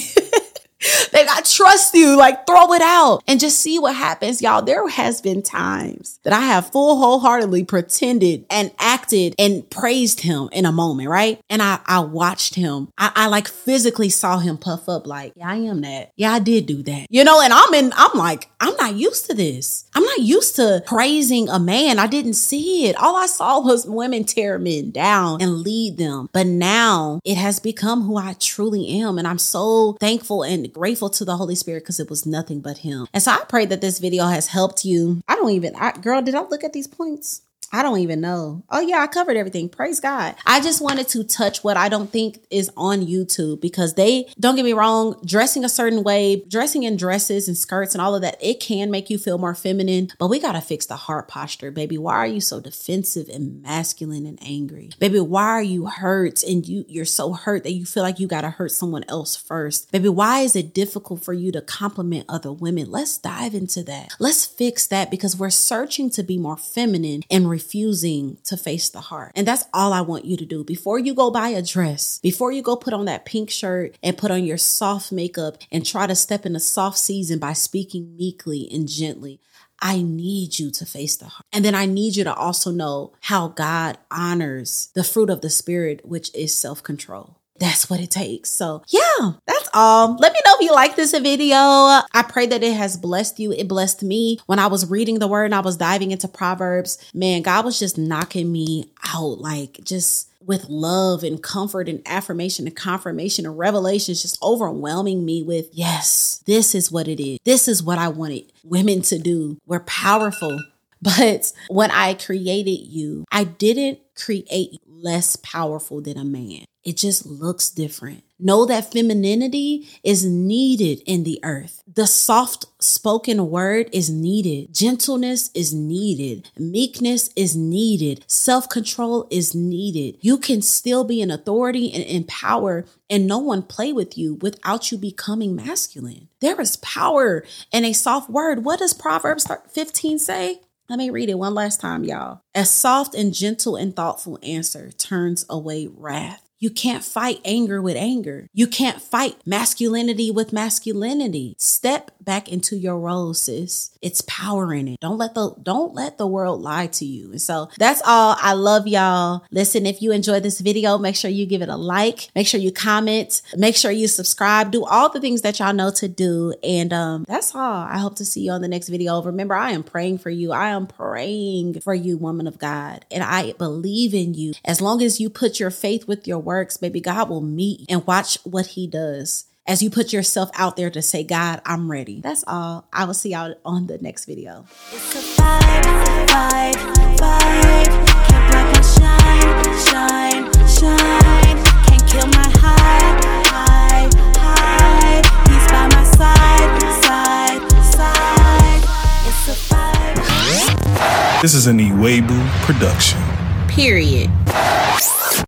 Baby, 1.13 1.29
I 1.29 1.43
trust 1.45 1.93
you. 1.95 2.17
Like 2.17 2.47
throw 2.47 2.73
it 2.73 2.81
out 2.81 3.23
and 3.27 3.41
just 3.41 3.61
see 3.61 3.79
what 3.79 3.95
happens. 3.95 4.41
Y'all, 4.41 4.63
there 4.63 4.89
has 4.89 5.21
been 5.21 5.43
times 5.43 6.21
that 6.23 6.33
I 6.33 6.41
have 6.41 6.71
full 6.71 6.97
wholeheartedly 6.99 7.65
pretended 7.65 8.47
and 8.49 8.71
acted 8.79 9.35
and 9.39 9.69
praised 9.69 10.21
him 10.21 10.49
in 10.53 10.65
a 10.65 10.73
moment, 10.73 11.09
right? 11.09 11.41
And 11.51 11.61
I, 11.61 11.81
I 11.85 12.01
watched 12.01 12.55
him. 12.55 12.89
I, 12.97 13.13
I 13.15 13.27
like 13.27 13.49
physically 13.49 14.09
saw 14.09 14.39
him 14.39 14.57
puff 14.57 14.89
up 14.89 15.07
like, 15.07 15.33
yeah, 15.37 15.51
I 15.51 15.57
am 15.57 15.81
that. 15.83 16.13
Yeah, 16.17 16.33
I 16.33 16.39
did 16.39 16.67
do 16.67 16.83
that. 16.85 17.09
You 17.11 17.25
know, 17.25 17.43
and 17.43 17.53
I'm 17.53 17.75
in, 17.75 17.93
I'm 17.97 18.17
like, 18.17 18.48
I'm 18.61 18.77
not 18.77 18.95
used 18.95 19.27
to 19.27 19.35
this. 19.35 19.85
I'm 19.95 20.05
not 20.05 20.19
used 20.19 20.57
to 20.57 20.83
praising 20.87 21.49
a 21.49 21.59
man. 21.59 21.99
I 21.99 22.07
didn't 22.07 22.35
see 22.35 22.87
it. 22.87 22.97
All 22.97 23.17
I 23.17 23.27
saw 23.27 23.61
was 23.65 23.87
women 23.87 24.25
tear 24.25 24.59
men 24.59 24.91
down 24.91 25.41
and 25.41 25.59
lead 25.59 25.97
them. 25.97 26.29
But 26.33 26.47
now 26.47 27.21
it 27.25 27.37
has 27.37 27.61
become 27.61 28.03
who 28.03 28.17
I 28.17 28.35
truly 28.35 28.89
am. 29.01 29.19
And 29.19 29.29
I'm 29.29 29.39
so 29.39 29.97
thankful 30.01 30.43
and 30.43 30.73
grateful 30.73 31.11
to 31.11 31.25
the 31.25 31.37
Holy 31.37 31.55
Spirit 31.55 31.85
because 31.85 32.01
it 32.01 32.11
was 32.11 32.27
nothing 32.27 32.61
but 32.61 32.79
Him. 32.79 33.07
And 33.13 33.23
so 33.23 33.33
I 33.33 33.45
pray 33.49 33.67
that 33.67 33.81
this 33.81 33.99
video 33.99 34.27
has 34.27 34.49
helped 34.49 34.85
you. 34.85 35.23
I 35.29 35.37
don't 35.37 35.51
even, 35.51 35.75
I, 35.77 35.93
girl, 35.93 36.23
did 36.23 36.35
I 36.35 36.43
look 36.43 36.65
at 36.65 36.73
these 36.73 36.89
points? 36.89 37.43
I 37.73 37.83
don't 37.83 38.01
even 38.01 38.21
know. 38.21 38.65
Oh, 38.71 38.81
yeah, 38.81 38.99
I 38.99 39.07
covered 39.07 39.37
everything. 39.37 39.69
Praise 39.69 40.01
God. 40.01 40.35
I 40.47 40.61
just 40.61 40.81
wanted 40.81 41.09
to 41.09 41.25
touch 41.25 41.63
what 41.63 41.77
I 41.77 41.89
don't 41.89 42.11
think 42.11 42.39
is 42.51 42.71
on 42.77 43.07
YouTube 43.07 43.61
because 43.61 43.95
they, 43.95 44.29
don't 44.39 44.57
get 44.57 44.65
me 44.65 44.73
wrong, 44.73 45.21
dressing 45.25 45.65
a 45.65 45.69
certain 45.69 46.03
way, 46.03 46.45
dressing 46.49 46.83
in 46.83 46.97
dresses 46.97 47.49
and 47.49 47.57
skirts 47.57 47.95
and 47.95 48.03
all 48.03 48.15
of 48.15 48.23
that, 48.23 48.39
it 48.41 48.61
can 48.61 48.91
make 48.91 49.11
you 49.11 49.19
feel 49.19 49.39
more 49.39 49.55
feminine, 49.55 50.09
but 50.19 50.29
we 50.29 50.41
got 50.41 50.53
to 50.53 50.61
fix 50.61 50.87
the 50.87 50.97
heart 50.97 51.29
posture, 51.29 51.71
baby. 51.71 51.99
Why 51.99 52.15
are 52.15 52.27
you 52.27 52.41
so 52.41 52.61
defensive 52.61 53.29
and 53.29 53.63
masculine 53.63 54.27
and 54.27 54.39
angry? 54.43 54.91
Baby, 54.99 55.21
why 55.21 55.47
are 55.47 55.63
you 55.63 55.87
hurt 55.87 56.43
and 56.43 56.67
you, 56.67 56.85
you're 56.89 57.05
so 57.05 57.33
hurt 57.33 57.65
that 57.65 57.73
you 57.73 57.85
feel 57.85 58.03
like 58.03 58.19
you 58.19 58.27
got 58.27 58.43
to 58.43 58.51
hurt 58.51 58.73
someone 58.73 59.05
else 59.09 59.37
first? 59.37 59.91
Baby, 59.93 60.09
why 60.09 60.41
is 60.41 60.57
it 60.57 60.75
difficult 60.75 61.23
for 61.23 61.33
you 61.33 61.53
to 61.53 61.61
compliment 61.61 62.27
other 62.29 62.53
women? 62.53 62.91
Let's 62.91 63.19
dive 63.19 63.55
into 63.55 63.83
that. 63.85 64.15
Let's 64.19 64.47
fix 64.47 64.87
that 64.87 65.11
because 65.11 65.37
we're 65.37 65.51
searching 65.51 66.11
to 66.11 66.23
be 66.23 66.39
more 66.39 66.57
feminine 66.57 67.23
and 67.31 67.51
refusing 67.59 68.39
to 68.45 68.57
face 68.57 68.89
the 68.89 69.01
heart. 69.01 69.33
And 69.35 69.45
that's 69.45 69.65
all 69.75 69.93
I 69.93 70.01
want 70.01 70.25
you 70.25 70.37
to 70.37 70.47
do. 70.47 70.63
Before 70.63 70.97
you 70.97 71.13
go 71.13 71.29
buy 71.33 71.49
a 71.49 71.61
dress, 71.61 72.21
before 72.21 72.53
you 72.53 72.63
go 72.63 72.77
put 72.77 72.95
on 72.95 73.07
that 73.07 73.25
pink 73.25 73.51
shirt 73.51 73.99
and 74.01 74.17
put 74.17 74.31
on 74.31 74.45
your 74.45 74.57
soft 74.57 75.11
makeup 75.11 75.59
and 75.73 75.85
try 75.85 76.07
to 76.07 76.15
step 76.15 76.47
in 76.47 76.55
a 76.55 76.61
soft 76.61 76.99
season 76.99 77.41
by 77.41 77.55
speaking 77.55 78.17
meekly 78.17 78.69
and 78.71 78.87
gently, 78.87 79.41
I 79.81 80.03
need 80.03 80.61
you 80.61 80.71
to 80.71 80.87
face 80.87 81.17
the 81.17 81.27
heart. 81.27 81.47
And 81.53 81.65
then 81.65 81.75
I 81.75 81.87
need 81.87 82.15
you 82.15 82.23
to 82.25 82.35
also 82.35 82.71
know 82.71 83.13
how 83.23 83.49
God 83.49 83.99
honors 84.09 84.91
the 84.95 85.03
fruit 85.03 85.31
of 85.31 85.41
the 85.41 85.51
spirit, 85.51 86.01
which 86.05 86.33
is 86.35 86.55
self 86.55 86.81
control. 86.85 87.38
That's 87.59 87.91
what 87.91 88.01
it 88.01 88.11
takes. 88.11 88.51
So, 88.51 88.83
yeah, 88.89 89.33
that's 89.47 89.69
all. 89.75 90.17
Let 90.17 90.33
me 90.33 90.41
know 90.45 90.53
if 90.55 90.63
you 90.63 90.73
like 90.73 90.97
this 90.97 91.13
video. 91.13 91.57
I 91.57 92.25
pray 92.29 92.47
that 92.47 92.63
it 92.63 92.75
has 92.75 92.97
blessed 92.97 93.39
you. 93.39 93.53
It 93.53 93.69
blessed 93.69 94.03
me. 94.03 94.39
When 94.47 94.59
I 94.59 94.67
was 94.69 94.89
reading 94.89 95.19
the 95.19 95.29
word 95.29 95.47
and 95.47 95.55
I 95.55 95.61
was 95.61 95.77
diving 95.77 96.11
into 96.11 96.29
Proverbs, 96.29 96.99
man, 97.13 97.43
God 97.43 97.65
was 97.65 97.79
just 97.79 97.99
knocking 97.99 98.51
me 98.53 98.91
out, 99.13 99.39
like 99.39 99.81
just 99.83 100.29
with 100.49 100.69
love 100.69 101.23
and 101.23 101.43
comfort 101.43 101.89
and 101.89 102.01
affirmation 102.07 102.67
and 102.67 102.75
confirmation 102.75 103.45
and 103.45 103.59
revelations, 103.59 104.23
just 104.23 104.43
overwhelming 104.43 105.25
me 105.25 105.43
with, 105.43 105.69
yes, 105.73 106.43
this 106.47 106.75
is 106.75 106.91
what 106.91 107.07
it 107.07 107.23
is. 107.23 107.39
This 107.45 107.69
is 107.69 107.83
what 107.83 107.99
I 107.99 108.09
wanted 108.09 108.51
women 108.65 109.03
to 109.03 109.19
do. 109.19 109.59
We're 109.67 109.81
powerful. 109.81 110.59
But 111.01 111.53
when 111.69 111.93
I 111.93 112.15
created 112.15 112.81
you, 112.89 113.25
I 113.31 113.45
didn't 113.45 114.01
create 114.17 114.81
less 114.85 115.37
powerful 115.37 116.01
than 116.01 116.19
a 116.19 116.25
man. 116.25 116.65
It 116.89 116.97
just 116.97 117.27
looks 117.27 117.69
different. 117.69 118.25
Know 118.39 118.65
that 118.65 118.91
femininity 118.91 119.87
is 120.03 120.25
needed 120.25 121.03
in 121.05 121.23
the 121.23 121.39
earth. 121.43 121.83
The 121.87 122.07
soft 122.07 122.65
spoken 122.79 123.51
word 123.51 123.91
is 123.93 124.09
needed. 124.09 124.75
Gentleness 124.75 125.51
is 125.53 125.75
needed. 125.75 126.49
Meekness 126.59 127.29
is 127.37 127.55
needed. 127.55 128.25
Self 128.27 128.71
control 128.71 129.29
is 129.31 129.55
needed. 129.55 130.17
You 130.23 130.39
can 130.39 130.63
still 130.63 131.05
be 131.05 131.21
an 131.21 131.31
authority 131.31 131.93
and 131.93 132.05
empower 132.05 132.87
and 133.11 133.27
no 133.27 133.37
one 133.37 133.65
play 133.65 133.93
with 133.93 134.17
you 134.17 134.37
without 134.37 134.91
you 134.91 134.97
becoming 134.97 135.55
masculine. 135.55 136.29
There 136.41 136.59
is 136.59 136.77
power 136.77 137.45
in 137.71 137.85
a 137.85 137.93
soft 137.93 138.31
word. 138.31 138.65
What 138.65 138.79
does 138.79 138.95
Proverbs 138.95 139.47
15 139.69 140.19
say? 140.19 140.63
Let 140.89 140.99
me 140.99 141.11
read 141.11 141.29
it 141.29 141.39
one 141.39 141.53
last 141.53 141.83
time, 141.83 142.03
y'all. 142.05 142.41
A 142.55 142.65
soft 142.65 143.15
and 143.15 143.35
gentle 143.35 143.77
and 143.77 143.95
thoughtful 143.95 144.39
answer 144.43 144.91
turns 144.91 145.45
away 145.51 145.87
wrath. 145.87 146.48
You 146.61 146.71
can't 146.71 147.05
fight 147.05 147.41
anger 147.45 147.81
with 147.81 147.97
anger. 147.97 148.49
You 148.53 148.67
can't 148.67 149.01
fight 149.01 149.37
masculinity 149.47 150.31
with 150.31 150.53
masculinity. 150.53 151.55
Step 151.59 152.11
back 152.21 152.49
into 152.49 152.77
your 152.77 152.99
role, 152.99 153.33
sis. 153.33 153.97
It's 154.03 154.23
power 154.23 154.75
in 154.75 154.89
it. 154.89 155.01
Don't 155.01 155.19
let 155.19 155.35
the 155.35 155.55
don't 155.63 155.95
let 155.95 156.19
the 156.19 156.27
world 156.27 156.61
lie 156.61 156.89
to 156.89 157.05
you. 157.05 157.31
And 157.31 157.41
so 157.41 157.69
that's 157.79 158.03
all. 158.05 158.37
I 158.41 158.55
love 158.55 158.89
y'all. 158.89 159.45
Listen, 159.51 159.87
if 159.87 160.03
you 160.03 160.11
enjoyed 160.11 160.43
this 160.43 160.61
video, 160.61 160.99
make 160.99 161.15
sure 161.15 161.31
you 161.31 161.47
give 161.47 161.63
it 161.63 161.69
a 161.69 161.77
like. 161.77 162.29
Make 162.35 162.49
sure 162.49 162.61
you 162.61 162.73
comment. 162.73 163.41
Make 163.57 163.77
sure 163.77 163.91
you 163.91 164.09
subscribe. 164.09 164.73
Do 164.73 164.85
all 164.85 165.11
the 165.11 165.21
things 165.21 165.43
that 165.43 165.61
y'all 165.61 165.73
know 165.73 165.91
to 165.93 166.09
do. 166.09 166.55
And 166.65 166.93
um, 166.93 167.25
that's 167.29 167.55
all. 167.55 167.87
I 167.89 167.99
hope 167.99 168.17
to 168.17 168.25
see 168.25 168.41
you 168.41 168.51
on 168.53 168.63
the 168.63 168.69
next 168.69 168.89
video. 168.89 169.23
Remember, 169.23 169.55
I 169.55 169.71
am 169.71 169.85
praying 169.85 170.19
for 170.19 170.31
you. 170.31 170.53
I 170.53 170.71
am 170.71 170.87
praying 170.89 171.81
for 171.81 171.95
you, 171.95 172.19
woman 172.19 172.47
of 172.49 172.59
God. 172.59 173.05
And 173.11 173.23
I 173.23 173.53
believe 173.53 174.13
in 174.13 174.35
you. 174.35 174.55
As 174.65 174.81
long 174.81 175.03
as 175.03 175.21
you 175.21 175.31
put 175.31 175.61
your 175.61 175.71
faith 175.71 176.09
with 176.09 176.27
your 176.27 176.48
works, 176.49 176.79
baby, 176.79 176.99
God 176.99 177.29
will 177.29 177.43
meet 177.43 177.85
and 177.91 178.07
watch 178.07 178.39
what 178.43 178.69
he 178.69 178.87
does 178.87 179.45
as 179.67 179.83
you 179.83 179.91
put 179.91 180.15
yourself 180.15 180.49
out 180.55 180.77
there 180.77 180.89
to 180.89 181.03
say, 181.03 181.23
God, 181.23 181.61
I'm 181.67 181.91
ready. 181.91 182.23
That's 182.23 182.43
all. 182.47 182.89
I 182.91 183.05
will 183.05 183.13
see 183.13 183.33
y'all 183.33 183.55
on 183.67 183.87
the 183.87 183.99
next 183.99 184.25
video. 184.25 184.65
It's 184.91 185.15
a 185.15 185.19
vibe, 185.43 185.83
vibe, 186.27 186.75
vibe. 187.19 187.93
Can't 188.29 188.45
block 188.49 188.67
my 188.73 188.81
shine, 188.81 189.61
shine, 189.93 190.49
shine. 190.67 191.57
Can't 191.85 192.07
kill 192.09 192.27
my 192.29 192.49
high, 192.65 193.13
high, 193.53 194.09
high. 194.41 195.21
He's 195.53 195.67
by 195.69 195.85
my 195.93 196.05
side, 196.17 196.71
side, 197.05 197.61
side. 197.93 198.81
It's 199.29 199.45
a 199.53 199.75
vibe. 199.75 201.43
This 201.43 201.53
is 201.53 201.67
an 201.67 201.79
Iwegbu 201.79 202.41
production. 202.63 203.21
Period. 203.69 204.31